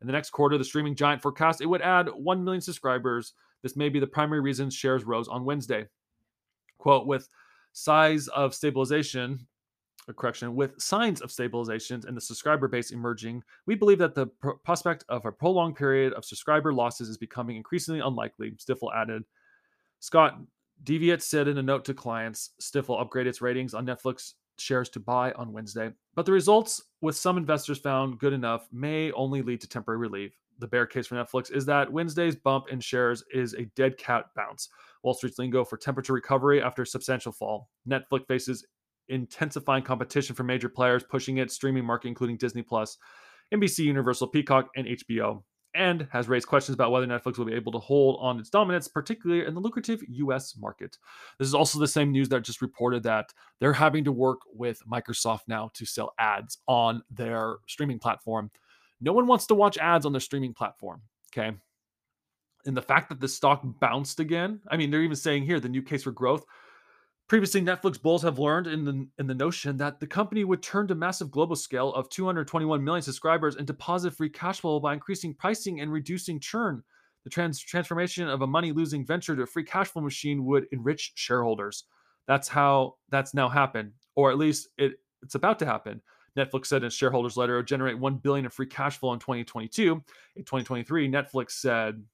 In 0.00 0.06
the 0.06 0.12
next 0.12 0.30
quarter, 0.30 0.58
the 0.58 0.64
streaming 0.64 0.94
giant 0.94 1.22
forecast 1.22 1.60
it 1.60 1.66
would 1.66 1.82
add 1.82 2.08
1 2.08 2.44
million 2.44 2.60
subscribers. 2.60 3.32
This 3.62 3.76
may 3.76 3.88
be 3.88 3.98
the 3.98 4.06
primary 4.06 4.40
reason 4.40 4.70
shares 4.70 5.04
rose 5.04 5.26
on 5.26 5.44
Wednesday. 5.44 5.86
Quote, 6.78 7.06
with 7.06 7.28
size 7.72 8.28
of 8.28 8.54
stabilization, 8.54 9.44
correction, 10.14 10.54
with 10.54 10.80
signs 10.80 11.20
of 11.20 11.30
stabilizations 11.30 12.06
and 12.06 12.16
the 12.16 12.20
subscriber 12.20 12.68
base 12.68 12.92
emerging, 12.92 13.42
we 13.66 13.74
believe 13.74 13.98
that 13.98 14.14
the 14.14 14.26
prospect 14.64 15.04
of 15.08 15.24
a 15.26 15.32
prolonged 15.32 15.74
period 15.74 16.12
of 16.12 16.24
subscriber 16.24 16.72
losses 16.72 17.08
is 17.08 17.18
becoming 17.18 17.56
increasingly 17.56 18.00
unlikely, 18.00 18.52
Stifel 18.52 18.94
added. 18.94 19.24
Scott 19.98 20.38
Devitt 20.82 21.22
said 21.22 21.48
in 21.48 21.58
a 21.58 21.62
note 21.62 21.84
to 21.86 21.94
clients, 21.94 22.50
Stifel 22.60 23.04
upgraded 23.04 23.26
its 23.26 23.40
ratings 23.40 23.74
on 23.74 23.86
Netflix 23.86 24.34
shares 24.58 24.88
to 24.90 25.00
buy 25.00 25.32
on 25.32 25.52
Wednesday, 25.52 25.90
but 26.14 26.26
the 26.26 26.32
results, 26.32 26.82
with 27.00 27.16
some 27.16 27.36
investors 27.36 27.78
found 27.78 28.18
good 28.18 28.32
enough, 28.32 28.68
may 28.72 29.12
only 29.12 29.42
lead 29.42 29.60
to 29.60 29.68
temporary 29.68 29.98
relief. 29.98 30.32
The 30.58 30.66
bear 30.66 30.86
case 30.86 31.06
for 31.06 31.16
Netflix 31.16 31.52
is 31.52 31.66
that 31.66 31.92
Wednesday's 31.92 32.36
bump 32.36 32.66
in 32.70 32.80
shares 32.80 33.22
is 33.32 33.52
a 33.54 33.66
dead 33.76 33.98
cat 33.98 34.26
bounce. 34.34 34.70
Wall 35.02 35.12
Street's 35.12 35.38
lingo 35.38 35.64
for 35.64 35.76
temperature 35.76 36.14
recovery 36.14 36.62
after 36.62 36.82
a 36.82 36.86
substantial 36.86 37.32
fall. 37.32 37.68
Netflix 37.86 38.26
faces 38.26 38.64
intensifying 39.08 39.84
competition 39.84 40.34
from 40.34 40.46
major 40.46 40.68
players 40.68 41.04
pushing 41.04 41.38
its 41.38 41.54
streaming 41.54 41.84
market, 41.84 42.08
including 42.08 42.36
Disney 42.36 42.62
Plus, 42.62 42.96
NBC, 43.52 43.80
Universal, 43.80 44.28
Peacock, 44.28 44.68
and 44.76 44.86
HBO, 44.86 45.42
and 45.76 46.08
has 46.10 46.28
raised 46.28 46.48
questions 46.48 46.74
about 46.74 46.90
whether 46.90 47.06
Netflix 47.06 47.38
will 47.38 47.44
be 47.44 47.54
able 47.54 47.72
to 47.72 47.78
hold 47.78 48.18
on 48.20 48.40
its 48.40 48.50
dominance, 48.50 48.88
particularly 48.88 49.46
in 49.46 49.54
the 49.54 49.60
lucrative 49.60 50.02
US 50.08 50.56
market. 50.56 50.96
This 51.38 51.48
is 51.48 51.54
also 51.54 51.78
the 51.78 51.86
same 51.86 52.10
news 52.10 52.28
that 52.30 52.42
just 52.42 52.62
reported 52.62 53.02
that 53.04 53.32
they're 53.60 53.72
having 53.72 54.04
to 54.04 54.12
work 54.12 54.40
with 54.52 54.80
Microsoft 54.90 55.42
now 55.46 55.70
to 55.74 55.84
sell 55.84 56.14
ads 56.18 56.58
on 56.66 57.02
their 57.10 57.56
streaming 57.66 57.98
platform. 57.98 58.50
No 59.00 59.12
one 59.12 59.26
wants 59.26 59.46
to 59.46 59.54
watch 59.54 59.78
ads 59.78 60.06
on 60.06 60.12
their 60.12 60.20
streaming 60.20 60.54
platform. 60.54 61.02
Okay. 61.32 61.56
And 62.64 62.76
the 62.76 62.82
fact 62.82 63.08
that 63.10 63.20
the 63.20 63.28
stock 63.28 63.62
bounced 63.80 64.18
again, 64.18 64.60
I 64.68 64.76
mean, 64.76 64.90
they're 64.90 65.02
even 65.02 65.16
saying 65.16 65.44
here 65.44 65.60
the 65.60 65.68
new 65.68 65.82
case 65.82 66.02
for 66.02 66.10
growth 66.10 66.44
Previously, 67.28 67.60
Netflix 67.60 68.00
bulls 68.00 68.22
have 68.22 68.38
learned 68.38 68.68
in 68.68 68.84
the 68.84 69.08
in 69.18 69.26
the 69.26 69.34
notion 69.34 69.76
that 69.78 69.98
the 69.98 70.06
company 70.06 70.44
would 70.44 70.62
turn 70.62 70.86
to 70.86 70.94
massive 70.94 71.28
global 71.28 71.56
scale 71.56 71.92
of 71.94 72.08
221 72.08 72.84
million 72.84 73.02
subscribers 73.02 73.56
into 73.56 73.74
positive 73.74 74.16
free 74.16 74.28
cash 74.28 74.60
flow 74.60 74.78
by 74.78 74.94
increasing 74.94 75.34
pricing 75.34 75.80
and 75.80 75.90
reducing 75.90 76.38
churn. 76.38 76.84
The 77.24 77.30
trans- 77.30 77.58
transformation 77.58 78.28
of 78.28 78.42
a 78.42 78.46
money-losing 78.46 79.04
venture 79.04 79.34
to 79.34 79.42
a 79.42 79.46
free 79.46 79.64
cash 79.64 79.88
flow 79.88 80.02
machine 80.02 80.44
would 80.44 80.68
enrich 80.70 81.12
shareholders. 81.16 81.84
That's 82.28 82.46
how 82.46 82.94
that's 83.08 83.34
now 83.34 83.48
happened, 83.48 83.92
or 84.14 84.30
at 84.30 84.38
least 84.38 84.68
it, 84.78 84.92
it's 85.20 85.34
about 85.34 85.58
to 85.58 85.66
happen. 85.66 86.00
Netflix 86.38 86.66
said 86.66 86.82
in 86.82 86.86
its 86.86 86.94
shareholders 86.94 87.36
letter 87.36 87.56
would 87.56 87.66
generate 87.66 87.98
1 87.98 88.16
billion 88.18 88.44
in 88.44 88.50
free 88.52 88.66
cash 88.66 88.98
flow 88.98 89.12
in 89.14 89.18
2022. 89.18 90.00
In 90.36 90.44
2023, 90.44 91.10
Netflix 91.10 91.52
said 91.52 92.04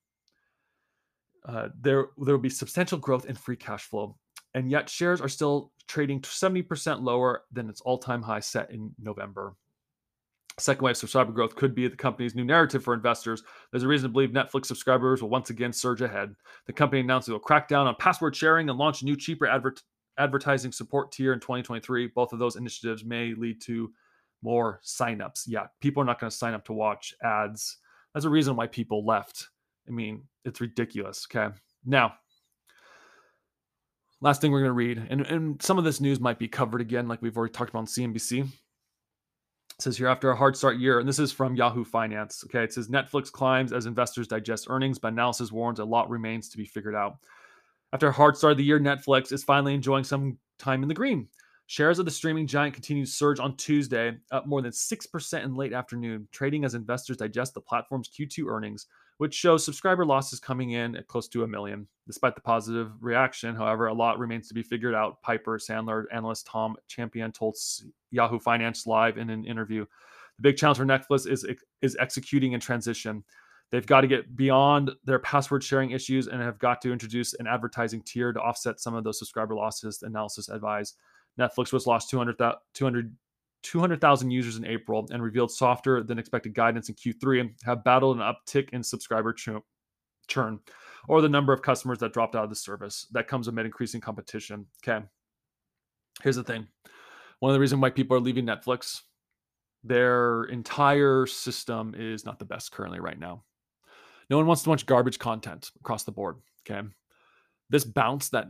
uh, 1.44 1.68
there 1.79 2.07
there 2.16 2.35
will 2.35 2.42
be 2.42 2.48
substantial 2.48 2.96
growth 2.96 3.27
in 3.27 3.35
free 3.35 3.57
cash 3.57 3.83
flow 3.83 4.16
and 4.54 4.70
yet 4.70 4.88
shares 4.88 5.20
are 5.20 5.28
still 5.28 5.72
trading 5.88 6.20
70% 6.20 7.02
lower 7.02 7.42
than 7.52 7.68
its 7.68 7.80
all-time 7.80 8.22
high 8.22 8.40
set 8.40 8.70
in 8.70 8.94
November. 8.98 9.54
Second 10.58 10.84
wave 10.84 10.96
subscriber 10.96 11.32
growth 11.32 11.56
could 11.56 11.74
be 11.74 11.88
the 11.88 11.96
company's 11.96 12.34
new 12.34 12.44
narrative 12.44 12.84
for 12.84 12.92
investors. 12.92 13.42
There's 13.70 13.84
a 13.84 13.88
reason 13.88 14.10
to 14.10 14.12
believe 14.12 14.30
Netflix 14.30 14.66
subscribers 14.66 15.22
will 15.22 15.30
once 15.30 15.48
again 15.48 15.72
surge 15.72 16.02
ahead. 16.02 16.34
The 16.66 16.74
company 16.74 17.00
announced 17.00 17.28
it 17.28 17.32
will 17.32 17.38
crack 17.38 17.68
down 17.68 17.86
on 17.86 17.94
password 17.98 18.36
sharing 18.36 18.68
and 18.68 18.78
launch 18.78 19.00
a 19.00 19.06
new, 19.06 19.16
cheaper 19.16 19.46
adver- 19.46 19.76
advertising 20.18 20.72
support 20.72 21.10
tier 21.10 21.32
in 21.32 21.40
2023. 21.40 22.08
Both 22.08 22.34
of 22.34 22.38
those 22.38 22.56
initiatives 22.56 23.02
may 23.02 23.32
lead 23.34 23.62
to 23.62 23.90
more 24.42 24.80
signups. 24.84 25.44
Yeah, 25.46 25.68
people 25.80 26.02
are 26.02 26.06
not 26.06 26.20
going 26.20 26.30
to 26.30 26.36
sign 26.36 26.52
up 26.52 26.66
to 26.66 26.74
watch 26.74 27.14
ads. 27.22 27.78
That's 28.12 28.26
a 28.26 28.30
reason 28.30 28.54
why 28.54 28.66
people 28.66 29.06
left 29.06 29.48
I 29.86 29.90
mean, 29.90 30.22
it's 30.44 30.60
ridiculous. 30.60 31.26
Okay. 31.30 31.54
Now, 31.84 32.14
last 34.22 34.40
thing 34.40 34.52
we're 34.52 34.61
going 34.61 34.68
to 34.68 34.72
read, 34.72 35.06
and, 35.11 35.26
and 35.26 35.61
some 35.61 35.78
of 35.78 35.85
this 35.85 36.00
news 36.00 36.20
might 36.20 36.38
be 36.38 36.48
covered 36.48 36.80
again, 36.80 37.08
like 37.08 37.20
we've 37.20 37.37
already 37.37 37.52
talked 37.52 37.70
about 37.70 37.80
on 37.80 37.87
CNBC. 37.87 38.44
It 38.44 38.48
says 39.82 39.96
here 39.96 40.06
after 40.06 40.30
a 40.30 40.37
hard 40.37 40.56
start 40.56 40.78
year, 40.78 41.00
and 41.00 41.08
this 41.08 41.18
is 41.18 41.32
from 41.32 41.56
Yahoo 41.56 41.85
Finance. 41.85 42.44
Okay. 42.46 42.62
It 42.62 42.72
says 42.72 42.88
Netflix 42.88 43.32
climbs 43.32 43.72
as 43.72 43.87
investors 43.87 44.28
digest 44.28 44.66
earnings, 44.70 44.98
but 44.98 45.12
analysis 45.12 45.50
warns 45.50 45.80
a 45.80 45.85
lot 45.85 46.08
remains 46.08 46.48
to 46.50 46.56
be 46.56 46.64
figured 46.64 46.94
out. 46.94 47.16
After 47.92 48.08
a 48.08 48.12
hard 48.12 48.37
start 48.37 48.52
of 48.52 48.58
the 48.58 48.64
year, 48.64 48.78
Netflix 48.78 49.32
is 49.32 49.42
finally 49.42 49.74
enjoying 49.74 50.04
some 50.04 50.38
time 50.58 50.82
in 50.82 50.88
the 50.88 50.94
green. 50.94 51.28
Shares 51.66 51.98
of 51.98 52.04
the 52.04 52.11
streaming 52.11 52.46
giant 52.46 52.74
continue 52.74 53.04
to 53.04 53.11
surge 53.11 53.40
on 53.40 53.56
Tuesday, 53.56 54.12
up 54.30 54.46
more 54.46 54.62
than 54.62 54.72
6% 54.72 55.44
in 55.44 55.54
late 55.54 55.72
afternoon, 55.72 56.28
trading 56.30 56.64
as 56.64 56.74
investors 56.74 57.16
digest 57.16 57.54
the 57.54 57.61
platform's 57.61 58.08
Q2 58.08 58.46
earnings, 58.46 58.87
which 59.22 59.35
shows 59.35 59.64
subscriber 59.64 60.04
losses 60.04 60.40
coming 60.40 60.72
in 60.72 60.96
at 60.96 61.06
close 61.06 61.28
to 61.28 61.44
a 61.44 61.46
million. 61.46 61.87
Despite 62.08 62.35
the 62.35 62.40
positive 62.40 62.90
reaction, 63.00 63.54
however, 63.54 63.87
a 63.87 63.94
lot 63.94 64.18
remains 64.18 64.48
to 64.48 64.54
be 64.54 64.64
figured 64.64 64.96
out. 64.96 65.22
Piper 65.22 65.61
Sandler 65.61 66.06
analyst 66.12 66.48
Tom 66.48 66.74
Champion 66.88 67.30
told 67.30 67.56
Yahoo 68.11 68.40
Finance 68.40 68.85
Live 68.85 69.18
in 69.18 69.30
an 69.30 69.44
interview. 69.44 69.87
The 70.38 70.42
big 70.42 70.56
challenge 70.56 70.78
for 70.78 70.85
Netflix 70.85 71.30
is, 71.30 71.46
is 71.82 71.96
executing 72.00 72.54
in 72.54 72.58
transition. 72.58 73.22
They've 73.70 73.87
got 73.87 74.00
to 74.00 74.08
get 74.08 74.35
beyond 74.35 74.90
their 75.04 75.20
password 75.20 75.62
sharing 75.62 75.92
issues 75.92 76.26
and 76.26 76.42
have 76.42 76.58
got 76.58 76.82
to 76.82 76.90
introduce 76.92 77.35
an 77.35 77.46
advertising 77.46 78.02
tier 78.02 78.32
to 78.32 78.40
offset 78.40 78.80
some 78.80 78.96
of 78.96 79.04
those 79.04 79.20
subscriber 79.20 79.54
losses, 79.54 80.02
analysis 80.02 80.48
advised. 80.48 80.96
Netflix 81.38 81.72
was 81.72 81.87
lost 81.87 82.11
200,000 82.11 82.58
200, 82.74 83.16
200, 83.62 84.03
users 84.31 84.57
in 84.57 84.66
April 84.66 85.07
and 85.11 85.22
revealed 85.22 85.51
softer 85.51 86.03
than 86.03 86.18
expected 86.18 86.55
guidance 86.55 86.88
in 86.88 86.94
Q3 86.94 87.53
have 87.64 87.85
battled 87.85 88.16
an 88.16 88.22
uptick 88.22 88.70
in 88.70 88.83
subscriber 88.83 89.35
churn 90.29 90.61
or 91.09 91.20
the 91.20 91.29
number 91.29 91.53
of 91.53 91.62
customers 91.62 91.98
that 91.98 92.12
dropped 92.12 92.37
out 92.37 92.44
of 92.44 92.51
the 92.51 92.57
service. 92.57 93.07
That 93.12 93.29
comes 93.29 93.48
amid 93.48 93.66
increasing 93.66 94.01
competition. 94.01 94.66
Okay. 94.87 95.05
Here's 96.22 96.37
the 96.37 96.44
thing 96.44 96.66
one 97.40 97.51
of 97.51 97.55
the 97.55 97.61
reasons 97.61 97.81
why 97.81 97.90
people 97.90 98.16
are 98.16 98.20
leaving 98.20 98.46
Netflix, 98.46 99.01
their 99.83 100.44
entire 100.44 101.27
system 101.27 101.94
is 101.96 102.25
not 102.25 102.38
the 102.38 102.44
best 102.44 102.72
currently 102.72 103.01
right 103.01 103.18
now. 103.18 103.42
No 104.31 104.37
one 104.37 104.46
wants 104.46 104.62
to 104.62 104.70
watch 104.70 104.87
garbage 104.87 105.18
content 105.18 105.70
across 105.81 106.05
the 106.05 106.12
board. 106.12 106.37
Okay. 106.68 106.87
This 107.70 107.85
bounce 107.85 108.29
that 108.31 108.48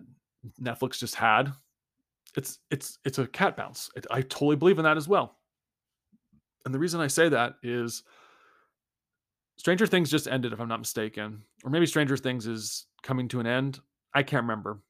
Netflix 0.61 0.99
just 0.99 1.15
had, 1.15 1.53
it's 2.37 2.59
it's 2.71 2.99
it's 3.05 3.19
a 3.19 3.27
cat 3.27 3.57
bounce. 3.57 3.91
It, 3.97 4.07
I 4.11 4.23
totally 4.23 4.57
believe 4.57 4.79
in 4.79 4.85
that 4.85 4.97
as 4.97 5.09
well. 5.09 5.37
And 6.65 6.75
the 6.75 6.79
reason 6.79 7.01
I 7.01 7.09
say 7.09 7.29
that 7.29 7.57
is 7.63 8.03
Stranger 9.57 9.87
Things 9.87 10.11
just 10.11 10.29
ended, 10.29 10.53
if 10.53 10.61
I'm 10.61 10.69
not 10.69 10.81
mistaken, 10.81 11.43
or 11.65 11.71
maybe 11.71 11.87
Stranger 11.87 12.17
Things 12.17 12.47
is 12.47 12.87
coming 13.03 13.29
to 13.29 13.41
an 13.41 13.47
end. 13.47 13.81
I 14.15 14.23
can't 14.23 14.43
remember. 14.43 14.81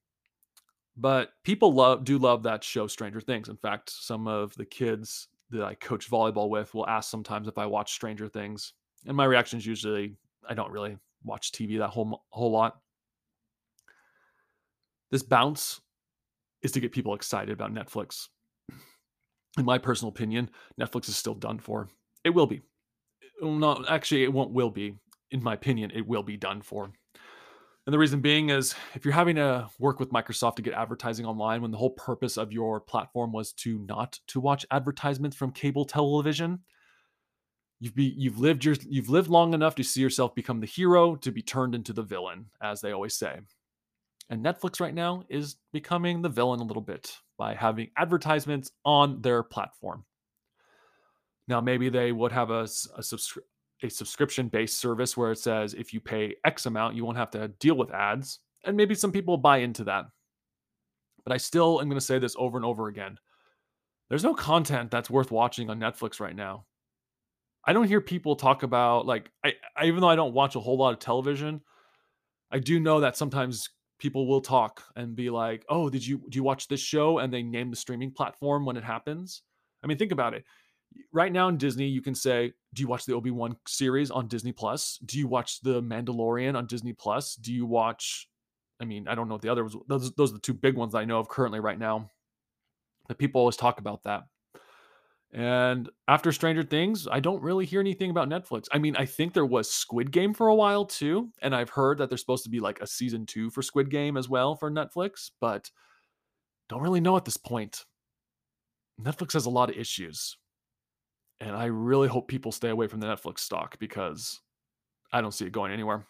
But 0.96 1.30
people 1.42 1.72
love 1.72 2.04
do 2.04 2.18
love 2.18 2.42
that 2.44 2.62
show, 2.62 2.86
Stranger 2.86 3.20
Things. 3.20 3.48
In 3.48 3.56
fact, 3.56 3.90
some 3.90 4.28
of 4.28 4.54
the 4.54 4.66
kids 4.66 5.28
that 5.50 5.64
I 5.64 5.74
coach 5.74 6.10
volleyball 6.10 6.48
with 6.48 6.74
will 6.74 6.88
ask 6.88 7.10
sometimes 7.10 7.48
if 7.48 7.58
I 7.58 7.66
watch 7.66 7.92
Stranger 7.92 8.28
Things, 8.28 8.74
and 9.06 9.16
my 9.16 9.24
reaction 9.24 9.58
is 9.58 9.66
usually 9.66 10.16
I 10.48 10.54
don't 10.54 10.70
really 10.70 10.96
watch 11.24 11.52
TV 11.52 11.78
that 11.78 11.88
whole 11.88 12.24
whole 12.30 12.50
lot. 12.50 12.80
This 15.10 15.22
bounce 15.22 15.80
is 16.62 16.72
to 16.72 16.80
get 16.80 16.92
people 16.92 17.14
excited 17.14 17.52
about 17.52 17.74
Netflix. 17.74 18.28
In 19.58 19.64
my 19.64 19.78
personal 19.78 20.10
opinion, 20.10 20.50
Netflix 20.80 21.08
is 21.08 21.16
still 21.16 21.34
done 21.34 21.58
for. 21.58 21.88
It 22.24 22.30
will 22.30 22.46
be. 22.46 22.62
Not 23.42 23.90
actually 23.90 24.24
it 24.24 24.32
won't 24.32 24.52
will 24.52 24.70
be. 24.70 24.94
In 25.30 25.42
my 25.42 25.54
opinion, 25.54 25.90
it 25.94 26.06
will 26.06 26.22
be 26.22 26.36
done 26.36 26.62
for. 26.62 26.92
And 27.84 27.92
the 27.92 27.98
reason 27.98 28.20
being 28.20 28.50
is 28.50 28.74
if 28.94 29.04
you're 29.04 29.12
having 29.12 29.36
to 29.36 29.68
work 29.80 29.98
with 29.98 30.12
Microsoft 30.12 30.56
to 30.56 30.62
get 30.62 30.74
advertising 30.74 31.26
online 31.26 31.62
when 31.62 31.72
the 31.72 31.78
whole 31.78 31.90
purpose 31.90 32.36
of 32.36 32.52
your 32.52 32.80
platform 32.80 33.32
was 33.32 33.52
to 33.54 33.78
not 33.88 34.20
to 34.28 34.40
watch 34.40 34.64
advertisements 34.70 35.36
from 35.36 35.50
cable 35.50 35.84
television, 35.84 36.60
You've 37.82 37.96
be 37.96 38.14
you've 38.16 38.38
lived 38.38 38.64
your 38.64 38.76
you've 38.88 39.08
lived 39.08 39.28
long 39.28 39.54
enough 39.54 39.74
to 39.74 39.82
see 39.82 40.00
yourself 40.00 40.36
become 40.36 40.60
the 40.60 40.68
hero 40.68 41.16
to 41.16 41.32
be 41.32 41.42
turned 41.42 41.74
into 41.74 41.92
the 41.92 42.04
villain, 42.04 42.46
as 42.62 42.80
they 42.80 42.92
always 42.92 43.16
say. 43.16 43.40
And 44.30 44.44
Netflix 44.44 44.80
right 44.80 44.94
now 44.94 45.24
is 45.28 45.56
becoming 45.72 46.22
the 46.22 46.28
villain 46.28 46.60
a 46.60 46.64
little 46.64 46.82
bit 46.82 47.16
by 47.38 47.54
having 47.54 47.90
advertisements 47.96 48.70
on 48.84 49.20
their 49.20 49.42
platform. 49.42 50.04
Now, 51.48 51.60
maybe 51.60 51.88
they 51.88 52.12
would 52.12 52.32
have 52.32 52.50
a, 52.50 52.62
a, 52.62 53.00
subscri- 53.00 53.42
a 53.82 53.90
subscription 53.90 54.48
based 54.48 54.78
service 54.78 55.16
where 55.16 55.32
it 55.32 55.38
says 55.38 55.74
if 55.74 55.92
you 55.92 56.00
pay 56.00 56.36
X 56.44 56.66
amount, 56.66 56.94
you 56.94 57.04
won't 57.04 57.18
have 57.18 57.30
to 57.32 57.48
deal 57.48 57.74
with 57.74 57.90
ads. 57.90 58.38
And 58.64 58.76
maybe 58.76 58.94
some 58.94 59.12
people 59.12 59.36
buy 59.36 59.58
into 59.58 59.84
that. 59.84 60.06
But 61.24 61.32
I 61.32 61.36
still 61.36 61.80
am 61.80 61.88
going 61.88 61.98
to 61.98 62.04
say 62.04 62.18
this 62.18 62.36
over 62.38 62.56
and 62.56 62.64
over 62.64 62.88
again. 62.88 63.18
There's 64.08 64.24
no 64.24 64.34
content 64.34 64.90
that's 64.90 65.10
worth 65.10 65.30
watching 65.30 65.70
on 65.70 65.80
Netflix 65.80 66.20
right 66.20 66.34
now. 66.34 66.66
I 67.64 67.72
don't 67.72 67.86
hear 67.86 68.00
people 68.00 68.36
talk 68.36 68.62
about 68.62 69.06
like 69.06 69.30
I, 69.44 69.54
I 69.76 69.86
even 69.86 70.00
though 70.00 70.08
I 70.08 70.16
don't 70.16 70.34
watch 70.34 70.56
a 70.56 70.60
whole 70.60 70.76
lot 70.76 70.92
of 70.92 70.98
television, 70.98 71.60
I 72.50 72.58
do 72.58 72.80
know 72.80 73.00
that 73.00 73.16
sometimes 73.16 73.70
people 74.02 74.26
will 74.26 74.40
talk 74.40 74.82
and 74.96 75.14
be 75.14 75.30
like, 75.30 75.64
"Oh, 75.68 75.88
did 75.88 76.04
you 76.04 76.18
do 76.28 76.36
you 76.36 76.42
watch 76.42 76.66
this 76.66 76.80
show?" 76.80 77.18
and 77.18 77.32
they 77.32 77.42
name 77.42 77.70
the 77.70 77.76
streaming 77.76 78.10
platform 78.10 78.66
when 78.66 78.76
it 78.76 78.84
happens. 78.84 79.42
I 79.82 79.86
mean, 79.86 79.96
think 79.96 80.12
about 80.12 80.34
it. 80.34 80.44
Right 81.12 81.32
now 81.32 81.48
in 81.48 81.56
Disney, 81.56 81.86
you 81.86 82.02
can 82.02 82.14
say, 82.14 82.52
"Do 82.74 82.82
you 82.82 82.88
watch 82.88 83.06
the 83.06 83.14
Obi-Wan 83.14 83.56
series 83.66 84.10
on 84.10 84.28
Disney 84.28 84.52
Plus? 84.52 84.98
Do 85.06 85.18
you 85.18 85.28
watch 85.28 85.60
The 85.60 85.80
Mandalorian 85.80 86.56
on 86.56 86.66
Disney 86.66 86.92
Plus? 86.92 87.36
Do 87.36 87.54
you 87.54 87.64
watch 87.64 88.28
I 88.80 88.84
mean, 88.84 89.06
I 89.06 89.14
don't 89.14 89.28
know 89.28 89.36
what 89.36 89.42
the 89.42 89.48
other 89.48 89.62
was. 89.62 89.76
Those, 89.86 90.12
those 90.14 90.30
are 90.30 90.34
the 90.34 90.40
two 90.40 90.54
big 90.54 90.76
ones 90.76 90.96
I 90.96 91.04
know 91.04 91.20
of 91.20 91.28
currently 91.28 91.60
right 91.60 91.78
now. 91.78 92.10
But 93.06 93.16
people 93.16 93.38
always 93.38 93.56
talk 93.56 93.78
about 93.78 94.02
that. 94.02 94.24
And 95.32 95.88
after 96.08 96.30
Stranger 96.30 96.62
Things, 96.62 97.08
I 97.10 97.20
don't 97.20 97.42
really 97.42 97.64
hear 97.64 97.80
anything 97.80 98.10
about 98.10 98.28
Netflix. 98.28 98.64
I 98.70 98.78
mean, 98.78 98.94
I 98.96 99.06
think 99.06 99.32
there 99.32 99.46
was 99.46 99.70
Squid 99.70 100.12
Game 100.12 100.34
for 100.34 100.48
a 100.48 100.54
while 100.54 100.84
too. 100.84 101.30
And 101.40 101.54
I've 101.54 101.70
heard 101.70 101.98
that 101.98 102.10
there's 102.10 102.20
supposed 102.20 102.44
to 102.44 102.50
be 102.50 102.60
like 102.60 102.80
a 102.80 102.86
season 102.86 103.24
two 103.24 103.48
for 103.50 103.62
Squid 103.62 103.90
Game 103.90 104.18
as 104.18 104.28
well 104.28 104.54
for 104.54 104.70
Netflix, 104.70 105.30
but 105.40 105.70
don't 106.68 106.82
really 106.82 107.00
know 107.00 107.16
at 107.16 107.24
this 107.24 107.38
point. 107.38 107.86
Netflix 109.00 109.32
has 109.32 109.46
a 109.46 109.50
lot 109.50 109.70
of 109.70 109.76
issues. 109.76 110.36
And 111.40 111.56
I 111.56 111.64
really 111.64 112.08
hope 112.08 112.28
people 112.28 112.52
stay 112.52 112.68
away 112.68 112.86
from 112.86 113.00
the 113.00 113.06
Netflix 113.06 113.40
stock 113.40 113.78
because 113.78 114.40
I 115.12 115.20
don't 115.20 115.32
see 115.32 115.46
it 115.46 115.52
going 115.52 115.72
anywhere. 115.72 116.06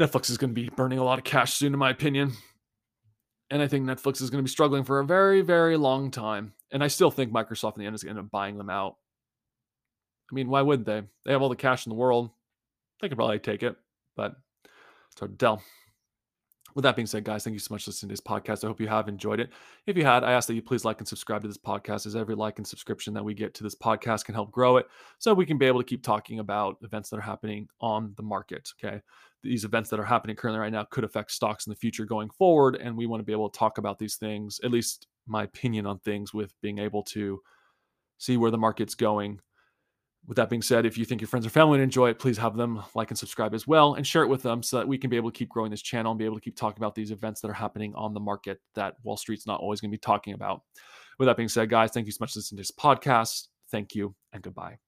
Netflix 0.00 0.30
is 0.30 0.38
going 0.38 0.50
to 0.50 0.60
be 0.60 0.70
burning 0.70 0.98
a 0.98 1.04
lot 1.04 1.18
of 1.18 1.24
cash 1.24 1.54
soon, 1.54 1.72
in 1.72 1.78
my 1.78 1.90
opinion. 1.90 2.32
And 3.50 3.60
I 3.60 3.68
think 3.68 3.84
Netflix 3.84 4.22
is 4.22 4.30
going 4.30 4.42
to 4.42 4.46
be 4.46 4.50
struggling 4.50 4.82
for 4.82 5.00
a 5.00 5.04
very, 5.04 5.42
very 5.42 5.76
long 5.76 6.10
time. 6.10 6.54
And 6.74 6.84
I 6.84 6.88
still 6.88 7.10
think 7.10 7.32
Microsoft 7.32 7.76
in 7.76 7.80
the 7.80 7.86
end 7.86 7.94
is 7.94 8.02
going 8.02 8.16
to 8.16 8.18
end 8.18 8.26
up 8.26 8.32
buying 8.32 8.58
them 8.58 8.68
out. 8.68 8.96
I 10.30 10.34
mean, 10.34 10.48
why 10.48 10.60
wouldn't 10.60 10.86
they? 10.86 11.02
They 11.24 11.32
have 11.32 11.40
all 11.40 11.48
the 11.48 11.56
cash 11.56 11.86
in 11.86 11.90
the 11.90 11.96
world. 11.96 12.30
They 13.00 13.08
could 13.08 13.16
probably 13.16 13.38
take 13.38 13.62
it, 13.62 13.76
but 14.16 14.34
it's 15.12 15.20
hard 15.20 15.38
to 15.38 15.38
tell. 15.38 15.62
With 16.74 16.82
that 16.82 16.96
being 16.96 17.06
said, 17.06 17.22
guys, 17.22 17.44
thank 17.44 17.54
you 17.54 17.60
so 17.60 17.72
much 17.72 17.84
for 17.84 17.90
listening 17.90 18.08
to 18.08 18.12
this 18.14 18.20
podcast. 18.20 18.64
I 18.64 18.66
hope 18.66 18.80
you 18.80 18.88
have 18.88 19.06
enjoyed 19.06 19.38
it. 19.38 19.50
If 19.86 19.96
you 19.96 20.04
had, 20.04 20.24
I 20.24 20.32
ask 20.32 20.48
that 20.48 20.54
you 20.54 20.62
please 20.62 20.84
like 20.84 20.98
and 20.98 21.06
subscribe 21.06 21.42
to 21.42 21.46
this 21.46 21.58
podcast, 21.58 22.06
as 22.06 22.16
every 22.16 22.34
like 22.34 22.58
and 22.58 22.66
subscription 22.66 23.14
that 23.14 23.24
we 23.24 23.34
get 23.34 23.54
to 23.54 23.62
this 23.62 23.76
podcast 23.76 24.24
can 24.24 24.34
help 24.34 24.50
grow 24.50 24.76
it 24.78 24.88
so 25.20 25.32
we 25.32 25.46
can 25.46 25.56
be 25.56 25.66
able 25.66 25.80
to 25.80 25.86
keep 25.86 26.02
talking 26.02 26.40
about 26.40 26.78
events 26.82 27.10
that 27.10 27.18
are 27.18 27.22
happening 27.22 27.68
on 27.80 28.12
the 28.16 28.24
market. 28.24 28.72
Okay. 28.82 29.00
These 29.44 29.64
events 29.64 29.90
that 29.90 30.00
are 30.00 30.04
happening 30.04 30.34
currently 30.34 30.58
right 30.58 30.72
now 30.72 30.82
could 30.90 31.04
affect 31.04 31.30
stocks 31.30 31.66
in 31.66 31.70
the 31.70 31.76
future 31.76 32.06
going 32.06 32.30
forward. 32.30 32.74
And 32.74 32.96
we 32.96 33.06
want 33.06 33.20
to 33.20 33.24
be 33.24 33.32
able 33.32 33.48
to 33.48 33.56
talk 33.56 33.78
about 33.78 34.00
these 34.00 34.16
things, 34.16 34.58
at 34.64 34.72
least 34.72 35.06
my 35.26 35.44
opinion 35.44 35.86
on 35.86 35.98
things, 35.98 36.34
with 36.34 36.52
being 36.60 36.78
able 36.78 37.02
to 37.02 37.40
see 38.18 38.36
where 38.36 38.50
the 38.50 38.58
market's 38.58 38.94
going 38.94 39.40
with 40.26 40.36
that 40.36 40.48
being 40.48 40.62
said, 40.62 40.86
if 40.86 40.96
you 40.96 41.04
think 41.04 41.20
your 41.20 41.28
friends 41.28 41.44
or 41.44 41.50
family 41.50 41.78
would 41.78 41.84
enjoy 41.84 42.08
it, 42.10 42.18
please 42.18 42.38
have 42.38 42.56
them 42.56 42.82
like 42.94 43.10
and 43.10 43.18
subscribe 43.18 43.54
as 43.54 43.66
well 43.66 43.94
and 43.94 44.06
share 44.06 44.22
it 44.22 44.28
with 44.28 44.42
them 44.42 44.62
so 44.62 44.78
that 44.78 44.88
we 44.88 44.96
can 44.96 45.10
be 45.10 45.16
able 45.16 45.30
to 45.30 45.36
keep 45.36 45.48
growing 45.48 45.70
this 45.70 45.82
channel 45.82 46.12
and 46.12 46.18
be 46.18 46.24
able 46.24 46.36
to 46.36 46.40
keep 46.40 46.56
talking 46.56 46.82
about 46.82 46.94
these 46.94 47.10
events 47.10 47.40
that 47.40 47.50
are 47.50 47.54
happening 47.54 47.92
on 47.94 48.14
the 48.14 48.20
market 48.20 48.60
that 48.74 48.94
Wall 49.02 49.16
Street's 49.16 49.46
not 49.46 49.60
always 49.60 49.80
going 49.80 49.90
to 49.90 49.94
be 49.94 49.98
talking 49.98 50.34
about. 50.34 50.62
With 51.18 51.26
that 51.26 51.36
being 51.36 51.48
said, 51.48 51.68
guys, 51.68 51.90
thank 51.90 52.06
you 52.06 52.12
so 52.12 52.18
much 52.20 52.32
for 52.32 52.38
listening 52.38 52.56
to 52.56 52.62
this 52.62 52.70
podcast. 52.70 53.48
Thank 53.70 53.94
you 53.94 54.14
and 54.32 54.42
goodbye. 54.42 54.78